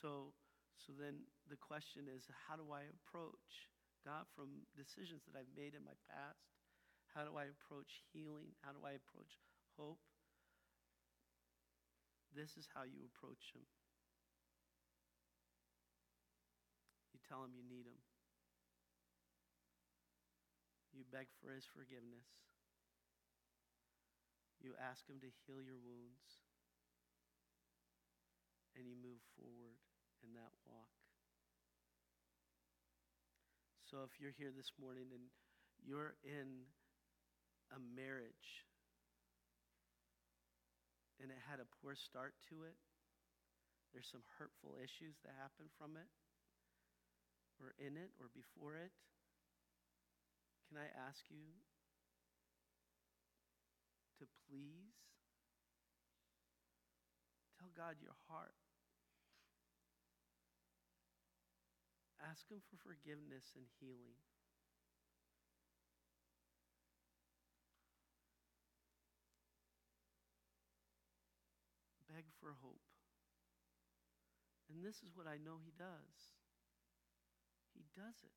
so, 0.00 0.34
so 0.76 0.92
then 0.98 1.26
the 1.48 1.58
question 1.58 2.10
is 2.10 2.26
how 2.48 2.56
do 2.56 2.68
I 2.74 2.86
approach 2.90 3.70
God 4.04 4.26
from 4.34 4.66
decisions 4.74 5.22
that 5.26 5.38
I've 5.38 5.52
made 5.54 5.74
in 5.74 5.84
my 5.86 5.96
past? 6.10 6.52
How 7.14 7.22
do 7.22 7.36
I 7.36 7.50
approach 7.52 8.02
healing? 8.12 8.56
How 8.64 8.72
do 8.72 8.82
I 8.82 8.98
approach 8.98 9.38
hope? 9.78 10.00
this 12.34 12.56
is 12.56 12.68
how 12.72 12.82
you 12.88 13.04
approach 13.04 13.52
him. 13.52 13.64
You 17.12 17.20
tell 17.28 17.44
him 17.44 17.52
you 17.52 17.64
need 17.64 17.84
him. 17.84 18.00
You 20.92 21.04
beg 21.08 21.28
for 21.40 21.52
his 21.52 21.64
forgiveness. 21.68 22.24
You 24.60 24.72
ask 24.80 25.04
him 25.08 25.20
to 25.20 25.28
heal 25.44 25.60
your 25.60 25.80
wounds. 25.80 26.40
And 28.72 28.88
you 28.88 28.96
move 28.96 29.20
forward 29.36 29.76
in 30.24 30.32
that 30.32 30.52
walk. 30.64 30.96
So 33.84 34.00
if 34.08 34.16
you're 34.16 34.32
here 34.32 34.48
this 34.48 34.72
morning 34.80 35.12
and 35.12 35.28
you're 35.84 36.16
in 36.24 36.64
a 37.68 37.76
marriage 37.76 38.64
and 41.20 41.28
it 41.28 41.36
had 41.44 41.60
a 41.60 41.68
poor 41.84 41.92
start 41.92 42.32
to 42.48 42.64
it, 42.64 42.80
there's 43.92 44.08
some 44.08 44.24
hurtful 44.40 44.80
issues 44.80 45.20
that 45.20 45.36
happen 45.36 45.68
from 45.76 46.00
it, 46.00 46.08
or 47.60 47.76
in 47.76 48.00
it, 48.00 48.16
or 48.16 48.32
before 48.32 48.80
it, 48.80 48.96
can 50.64 50.80
I 50.80 50.88
ask 50.96 51.20
you 51.28 51.52
to 54.16 54.24
please 54.48 54.96
tell 57.60 57.68
God 57.76 58.00
your 58.00 58.16
heart? 58.32 58.56
Ask 62.32 62.48
Him 62.48 62.64
for 62.64 62.80
forgiveness 62.80 63.52
and 63.60 63.68
healing. 63.76 64.16
Beg 72.08 72.24
for 72.40 72.56
hope. 72.64 72.80
And 74.72 74.80
this 74.80 75.04
is 75.04 75.12
what 75.12 75.28
I 75.28 75.36
know 75.44 75.60
He 75.60 75.76
does 75.76 76.32
He 77.76 77.84
does 77.92 78.16
it. 78.24 78.32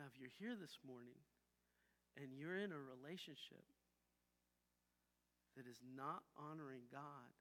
Now, 0.00 0.08
if 0.08 0.16
you're 0.16 0.32
here 0.40 0.56
this 0.56 0.80
morning 0.80 1.20
and 2.16 2.32
you're 2.32 2.56
in 2.56 2.72
a 2.72 2.80
relationship 2.80 3.68
that 5.60 5.68
is 5.68 5.80
not 5.84 6.24
honoring 6.40 6.88
God, 6.88 7.36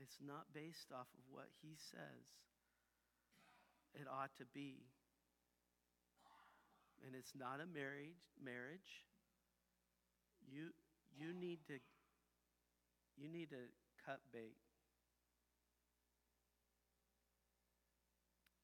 it's 0.00 0.18
not 0.24 0.52
based 0.54 0.92
off 0.92 1.08
of 1.14 1.24
what 1.30 1.48
He 1.60 1.76
says. 1.76 2.24
It 3.94 4.08
ought 4.08 4.32
to 4.38 4.46
be, 4.54 4.88
and 7.04 7.14
it's 7.14 7.32
not 7.36 7.60
a 7.60 7.68
marriage, 7.68 8.16
marriage, 8.40 9.04
you, 10.48 10.72
you, 11.12 11.34
need 11.36 11.60
to, 11.68 11.76
you 13.20 13.28
need 13.28 13.50
to 13.50 13.68
cut 14.00 14.20
bait 14.32 14.56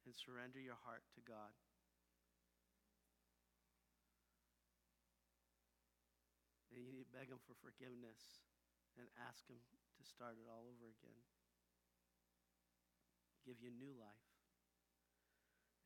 and 0.08 0.16
surrender 0.16 0.56
your 0.56 0.80
heart 0.88 1.04
to 1.12 1.20
God. 1.20 1.52
And 6.72 6.80
you 6.80 6.88
need 6.88 7.04
to 7.04 7.12
beg 7.12 7.28
Him 7.28 7.36
for 7.44 7.52
forgiveness 7.60 8.40
and 8.96 9.04
ask 9.28 9.44
Him 9.44 9.60
to 9.99 10.05
start 10.07 10.34
it 10.38 10.49
all 10.49 10.64
over 10.64 10.86
again. 10.86 11.18
Give 13.44 13.57
you 13.61 13.70
new 13.70 13.92
life. 13.99 14.09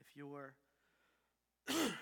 If 0.01 0.17
you're 0.17 0.55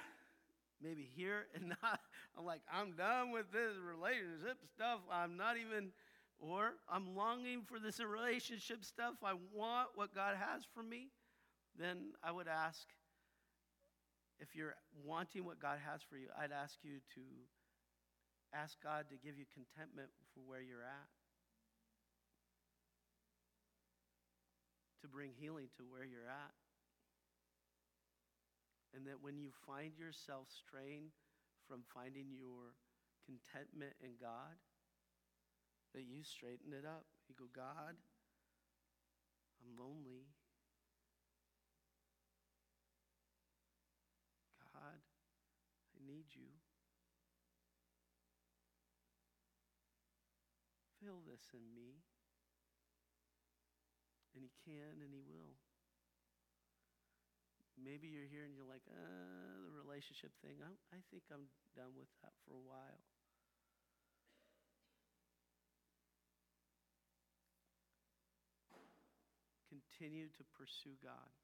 maybe 0.83 1.09
here 1.15 1.47
and 1.55 1.69
not, 1.83 2.01
I'm 2.37 2.45
like, 2.45 2.63
I'm 2.73 2.97
done 2.97 3.31
with 3.31 3.53
this 3.53 3.77
relationship 3.79 4.59
stuff. 4.75 5.01
I'm 5.11 5.37
not 5.37 5.57
even, 5.57 5.91
or 6.39 6.73
I'm 6.89 7.15
longing 7.15 7.63
for 7.67 7.79
this 7.79 8.01
relationship 8.01 8.85
stuff. 8.85 9.15
I 9.23 9.35
want 9.55 9.89
what 9.95 10.15
God 10.15 10.37
has 10.37 10.63
for 10.75 10.83
me. 10.83 11.09
Then 11.79 12.13
I 12.23 12.33
would 12.33 12.49
ask, 12.49 12.87
if 14.41 14.57
you're 14.57 14.75
wanting 15.05 15.45
what 15.45 15.61
God 15.61 15.79
has 15.87 16.01
for 16.03 16.17
you, 16.17 16.29
I'd 16.37 16.53
ask 16.53 16.79
you 16.83 16.99
to 17.15 17.21
Ask 18.53 18.83
God 18.83 19.07
to 19.11 19.17
give 19.17 19.39
you 19.39 19.47
contentment 19.55 20.11
for 20.35 20.43
where 20.43 20.59
you're 20.61 20.83
at, 20.83 21.07
bring 25.13 25.31
healing 25.35 25.69
to 25.77 25.83
where 25.83 26.05
you're 26.05 26.31
at. 26.31 26.55
And 28.95 29.07
that 29.07 29.23
when 29.23 29.39
you 29.39 29.51
find 29.67 29.95
yourself 29.99 30.49
straying 30.51 31.11
from 31.69 31.83
finding 31.95 32.27
your 32.35 32.75
contentment 33.27 33.95
in 34.03 34.19
God, 34.21 34.59
that 35.95 36.07
you 36.07 36.23
straighten 36.23 36.73
it 36.73 36.87
up. 36.87 37.07
You 37.29 37.35
go, 37.39 37.47
God, 37.55 37.95
I'm 39.63 39.79
lonely. 39.79 40.27
God, 44.75 44.99
I 44.99 45.99
need 46.07 46.27
you. 46.35 46.51
Fill 51.03 51.23
this 51.27 51.43
in 51.55 51.63
me. 51.75 52.03
And 54.41 54.49
He 54.49 54.57
can 54.65 55.05
and 55.05 55.13
He 55.13 55.21
will. 55.21 55.53
Maybe 57.77 58.09
you're 58.09 58.25
here 58.25 58.49
and 58.49 58.57
you're 58.57 58.65
like, 58.65 58.89
uh, 58.89 59.69
the 59.69 59.73
relationship 59.77 60.33
thing, 60.41 60.57
I, 60.65 60.73
I 60.97 61.01
think 61.13 61.29
I'm 61.29 61.53
done 61.77 61.93
with 61.93 62.09
that 62.25 62.33
for 62.49 62.57
a 62.57 62.65
while. 62.65 63.05
Continue 69.69 70.33
to 70.41 70.43
pursue 70.57 70.97
God. 71.05 71.37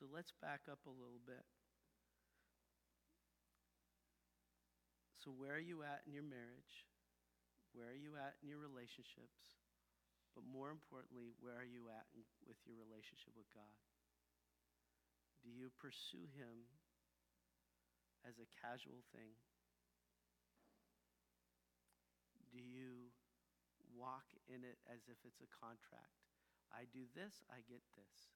So 0.00 0.08
let's 0.08 0.32
back 0.40 0.64
up 0.72 0.80
a 0.88 0.90
little 0.90 1.20
bit. 1.28 1.44
So, 5.20 5.32
where 5.32 5.56
are 5.56 5.62
you 5.62 5.82
at 5.84 6.02
in 6.06 6.12
your 6.12 6.24
marriage? 6.24 6.84
Where 7.72 7.88
are 7.88 7.96
you 7.96 8.12
at 8.20 8.36
in 8.42 8.48
your 8.48 8.58
relationships? 8.58 9.63
But 10.34 10.42
more 10.50 10.74
importantly, 10.74 11.30
where 11.38 11.54
are 11.54 11.66
you 11.66 11.86
at 11.94 12.10
with 12.14 12.58
your 12.66 12.74
relationship 12.74 13.38
with 13.38 13.46
God? 13.54 13.70
Do 15.46 15.48
you 15.48 15.70
pursue 15.78 16.26
Him 16.34 16.66
as 18.26 18.42
a 18.42 18.50
casual 18.58 19.06
thing? 19.14 19.38
Do 22.50 22.58
you 22.58 23.14
walk 23.94 24.26
in 24.50 24.66
it 24.66 24.82
as 24.90 25.06
if 25.06 25.22
it's 25.22 25.42
a 25.42 25.50
contract? 25.54 26.18
I 26.74 26.90
do 26.90 27.06
this, 27.14 27.46
I 27.46 27.62
get 27.70 27.82
this. 27.94 28.34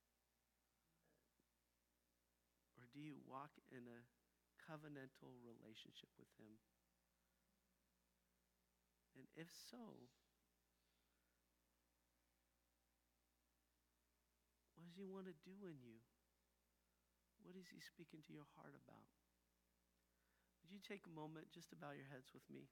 Or 2.79 2.87
do 2.95 3.03
you 3.03 3.19
walk 3.27 3.51
in 3.75 3.83
a 3.91 4.07
covenantal 4.63 5.35
relationship 5.43 6.15
with 6.15 6.31
Him? 6.39 6.63
And 9.19 9.27
if 9.35 9.51
so, 9.51 10.07
He 14.99 15.07
want 15.07 15.31
to 15.31 15.37
do 15.47 15.55
in 15.71 15.79
you? 15.79 16.03
What 17.47 17.55
is 17.55 17.71
He 17.71 17.79
speaking 17.79 18.19
to 18.27 18.35
your 18.35 18.51
heart 18.59 18.75
about? 18.75 19.07
Would 20.59 20.75
you 20.75 20.83
take 20.83 21.07
a 21.07 21.15
moment 21.15 21.55
just 21.55 21.71
to 21.71 21.79
bow 21.79 21.95
your 21.95 22.11
heads 22.11 22.35
with 22.35 22.43
me? 22.51 22.67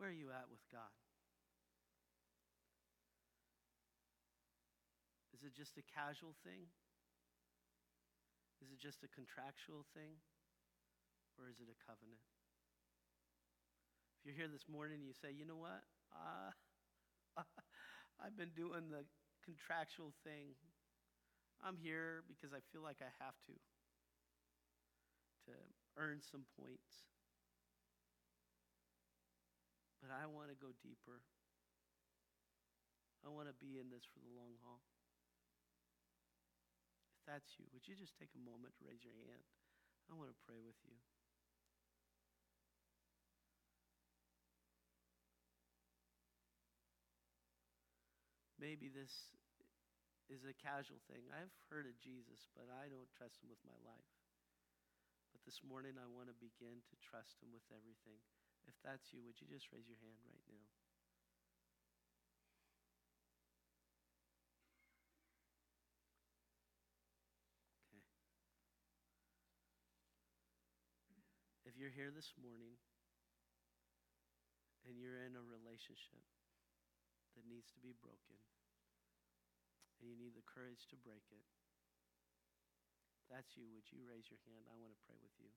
Where 0.00 0.08
are 0.08 0.16
you 0.16 0.32
at 0.32 0.48
with 0.48 0.64
God? 0.72 0.96
Is 5.36 5.44
it 5.44 5.52
just 5.52 5.76
a 5.76 5.84
casual 5.84 6.32
thing? 6.40 6.72
Is 8.64 8.72
it 8.72 8.80
just 8.80 9.04
a 9.04 9.12
contractual 9.12 9.84
thing? 9.92 10.24
Or 11.36 11.52
is 11.52 11.60
it 11.60 11.68
a 11.68 11.76
covenant? 11.84 12.24
If 14.22 14.30
you're 14.30 14.38
here 14.38 14.54
this 14.54 14.70
morning 14.70 15.02
and 15.02 15.06
you 15.10 15.18
say, 15.18 15.34
you 15.34 15.42
know 15.42 15.58
what? 15.58 15.82
Uh, 16.14 16.54
I've 18.22 18.38
been 18.38 18.54
doing 18.54 18.86
the 18.86 19.02
contractual 19.42 20.14
thing. 20.22 20.54
I'm 21.58 21.74
here 21.74 22.22
because 22.30 22.54
I 22.54 22.62
feel 22.70 22.86
like 22.86 23.02
I 23.02 23.10
have 23.18 23.34
to, 23.50 23.54
to 25.50 25.52
earn 25.98 26.22
some 26.22 26.46
points. 26.54 27.02
But 29.98 30.14
I 30.14 30.30
want 30.30 30.54
to 30.54 30.58
go 30.58 30.70
deeper. 30.86 31.18
I 33.26 33.28
want 33.34 33.50
to 33.50 33.58
be 33.58 33.82
in 33.82 33.90
this 33.90 34.06
for 34.06 34.22
the 34.22 34.30
long 34.38 34.54
haul 34.62 34.86
If 37.18 37.26
that's 37.26 37.58
you, 37.58 37.66
would 37.74 37.90
you 37.90 37.98
just 37.98 38.14
take 38.14 38.30
a 38.38 38.42
moment 38.46 38.78
to 38.78 38.86
raise 38.86 39.02
your 39.02 39.18
hand? 39.18 39.42
I 40.06 40.14
want 40.14 40.30
to 40.30 40.38
pray 40.46 40.62
with 40.62 40.78
you. 40.86 40.94
Maybe 48.62 48.86
this 48.86 49.10
is 50.30 50.46
a 50.46 50.54
casual 50.54 51.02
thing. 51.10 51.26
I've 51.34 51.50
heard 51.66 51.90
of 51.90 51.98
Jesus, 51.98 52.46
but 52.54 52.70
I 52.70 52.86
don't 52.86 53.10
trust 53.10 53.42
him 53.42 53.50
with 53.50 53.58
my 53.66 53.74
life. 53.82 54.14
But 55.34 55.42
this 55.42 55.66
morning, 55.66 55.98
I 55.98 56.06
want 56.06 56.30
to 56.30 56.36
begin 56.38 56.78
to 56.78 56.94
trust 57.02 57.42
him 57.42 57.50
with 57.50 57.66
everything. 57.74 58.22
If 58.70 58.78
that's 58.86 59.10
you, 59.10 59.26
would 59.26 59.34
you 59.42 59.50
just 59.50 59.66
raise 59.74 59.90
your 59.90 59.98
hand 59.98 60.22
right 60.22 60.46
now? 60.46 60.62
Okay. 71.10 71.26
If 71.66 71.74
you're 71.74 71.90
here 71.90 72.14
this 72.14 72.30
morning 72.38 72.78
and 74.86 75.02
you're 75.02 75.18
in 75.26 75.34
a 75.34 75.42
relationship 75.42 76.22
that 77.34 77.48
needs 77.48 77.72
to 77.72 77.80
be 77.80 77.96
broken, 77.98 78.36
and 79.98 80.06
you 80.06 80.16
need 80.18 80.36
the 80.36 80.44
courage 80.44 80.84
to 80.92 80.96
break 81.00 81.24
it, 81.32 81.46
if 83.20 83.24
that's 83.32 83.56
you, 83.56 83.70
would 83.72 83.88
you 83.88 84.04
raise 84.04 84.28
your 84.28 84.42
hand? 84.44 84.68
I 84.68 84.76
want 84.76 84.92
to 84.92 85.00
pray 85.06 85.16
with 85.16 85.32
you. 85.40 85.48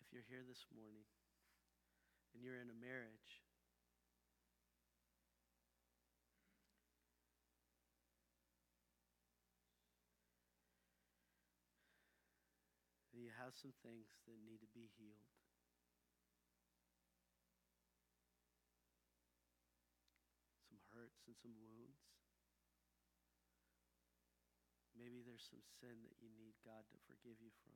If 0.00 0.08
you're 0.14 0.28
here 0.28 0.44
this 0.44 0.64
morning 0.72 1.08
and 2.32 2.44
you're 2.44 2.60
in 2.60 2.68
a 2.68 2.76
marriage, 2.76 3.44
have 13.42 13.58
some 13.58 13.74
things 13.82 14.06
that 14.22 14.38
need 14.46 14.62
to 14.62 14.70
be 14.70 14.86
healed. 14.94 15.34
Some 20.70 20.78
hurts 20.94 21.26
and 21.26 21.34
some 21.34 21.58
wounds. 21.58 21.98
Maybe 24.94 25.26
there's 25.26 25.42
some 25.42 25.66
sin 25.82 26.06
that 26.06 26.14
you 26.22 26.30
need 26.38 26.54
God 26.62 26.86
to 26.94 26.98
forgive 27.10 27.42
you 27.42 27.50
from. 27.66 27.74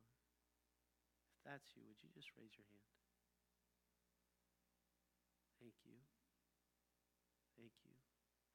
If 1.34 1.42
that's 1.42 1.74
you, 1.74 1.82
would 1.90 1.98
you 1.98 2.14
just 2.14 2.30
raise 2.38 2.54
your 2.54 2.70
hand? 2.70 2.94
Thank 5.58 5.74
you. 5.82 5.98
Thank 7.58 7.74
you. 7.82 7.90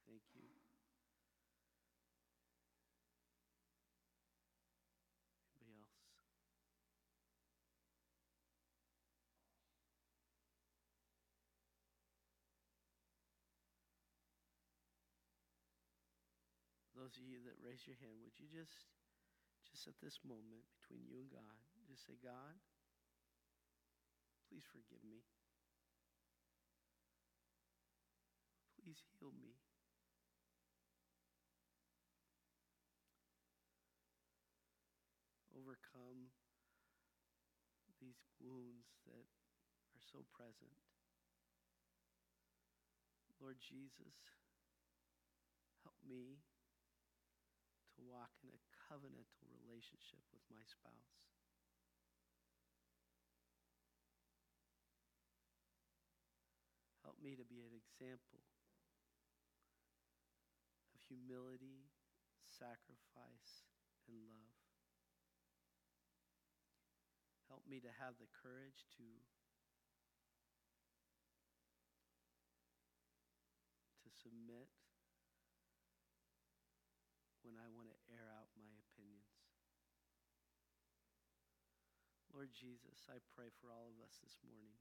Thank 0.08 0.24
you. 0.32 0.48
Anybody 5.60 5.76
else? 5.76 6.02
Those 17.02 17.18
of 17.18 17.26
you 17.26 17.42
that 17.50 17.58
raise 17.58 17.82
your 17.82 17.98
hand, 17.98 18.22
would 18.22 18.38
you 18.38 18.46
just, 18.46 18.86
just 19.66 19.90
at 19.90 19.98
this 19.98 20.22
moment 20.22 20.62
between 20.78 21.02
you 21.02 21.18
and 21.18 21.26
God, 21.34 21.58
just 21.82 22.06
say, 22.06 22.14
God, 22.22 22.54
please 24.46 24.62
forgive 24.70 25.02
me. 25.02 25.26
Please 28.78 29.02
heal 29.18 29.34
me. 29.34 29.58
Overcome 35.58 36.30
these 37.98 38.22
wounds 38.38 38.94
that 39.10 39.26
are 39.26 40.06
so 40.06 40.22
present. 40.30 40.78
Lord 43.42 43.58
Jesus, 43.58 44.14
help 45.82 45.98
me 46.06 46.38
walk 48.22 48.38
in 48.46 48.54
a 48.54 48.62
covenantal 48.86 49.50
relationship 49.66 50.22
with 50.30 50.46
my 50.46 50.62
spouse. 50.62 51.18
Help 57.02 57.18
me 57.18 57.34
to 57.34 57.42
be 57.42 57.66
an 57.66 57.74
example 57.74 58.46
of 60.94 61.02
humility, 61.02 61.90
sacrifice, 62.46 63.66
and 64.06 64.22
love. 64.22 64.54
Help 67.50 67.66
me 67.66 67.82
to 67.82 67.90
have 67.98 68.14
the 68.22 68.30
courage 68.30 68.86
to 69.02 69.06
to 74.06 74.08
submit 74.14 74.70
when 77.42 77.58
I 77.58 77.66
want 77.74 77.90
to 77.90 77.98
air 78.06 78.30
out 78.38 78.54
my 78.54 78.70
opinions. 78.86 79.26
Lord 82.42 82.58
Jesus, 82.58 83.06
I 83.06 83.22
pray 83.38 83.54
for 83.62 83.70
all 83.70 83.86
of 83.86 84.02
us 84.02 84.18
this 84.18 84.34
morning. 84.42 84.74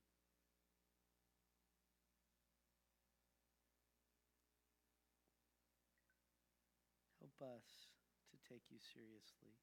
Help 7.21 7.37
us 7.37 7.93
to 8.33 8.41
take 8.49 8.65
you 8.73 8.81
seriously. 8.81 9.61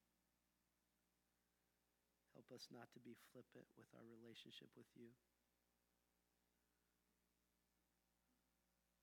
Help 2.38 2.46
us 2.54 2.70
not 2.70 2.86
to 2.94 3.02
be 3.02 3.18
flippant 3.34 3.66
with 3.74 3.90
our 3.98 4.06
relationship 4.06 4.70
with 4.78 4.86
you. 4.94 5.10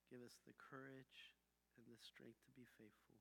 Give 0.08 0.24
us 0.24 0.40
the 0.48 0.56
courage 0.56 1.36
and 1.76 1.84
the 1.84 2.00
strength 2.00 2.40
to 2.48 2.52
be 2.56 2.64
faithful. 2.80 3.20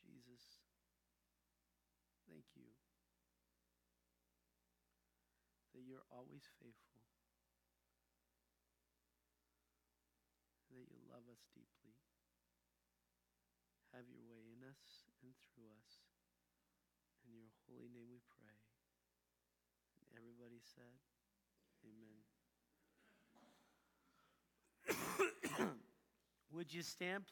Jesus, 0.00 0.64
thank 2.28 2.44
you 2.52 2.68
that 5.72 5.77
you're 5.88 6.04
always 6.12 6.44
faithful, 6.60 7.00
that 10.68 10.84
you 10.84 11.00
love 11.08 11.24
us 11.32 11.48
deeply. 11.56 11.96
Have 13.96 14.04
your 14.12 14.20
way 14.28 14.44
in 14.52 14.60
us 14.68 15.08
and 15.24 15.32
through 15.48 15.72
us. 15.80 16.04
In 17.24 17.32
your 17.32 17.48
holy 17.64 17.88
name 17.88 18.12
we 18.12 18.20
pray. 18.28 18.60
And 20.04 20.12
everybody 20.12 20.60
said, 20.60 21.00
Amen. 21.84 22.20
Would 26.52 26.72
you 26.72 26.82
stand, 26.82 27.00
please? 27.08 27.26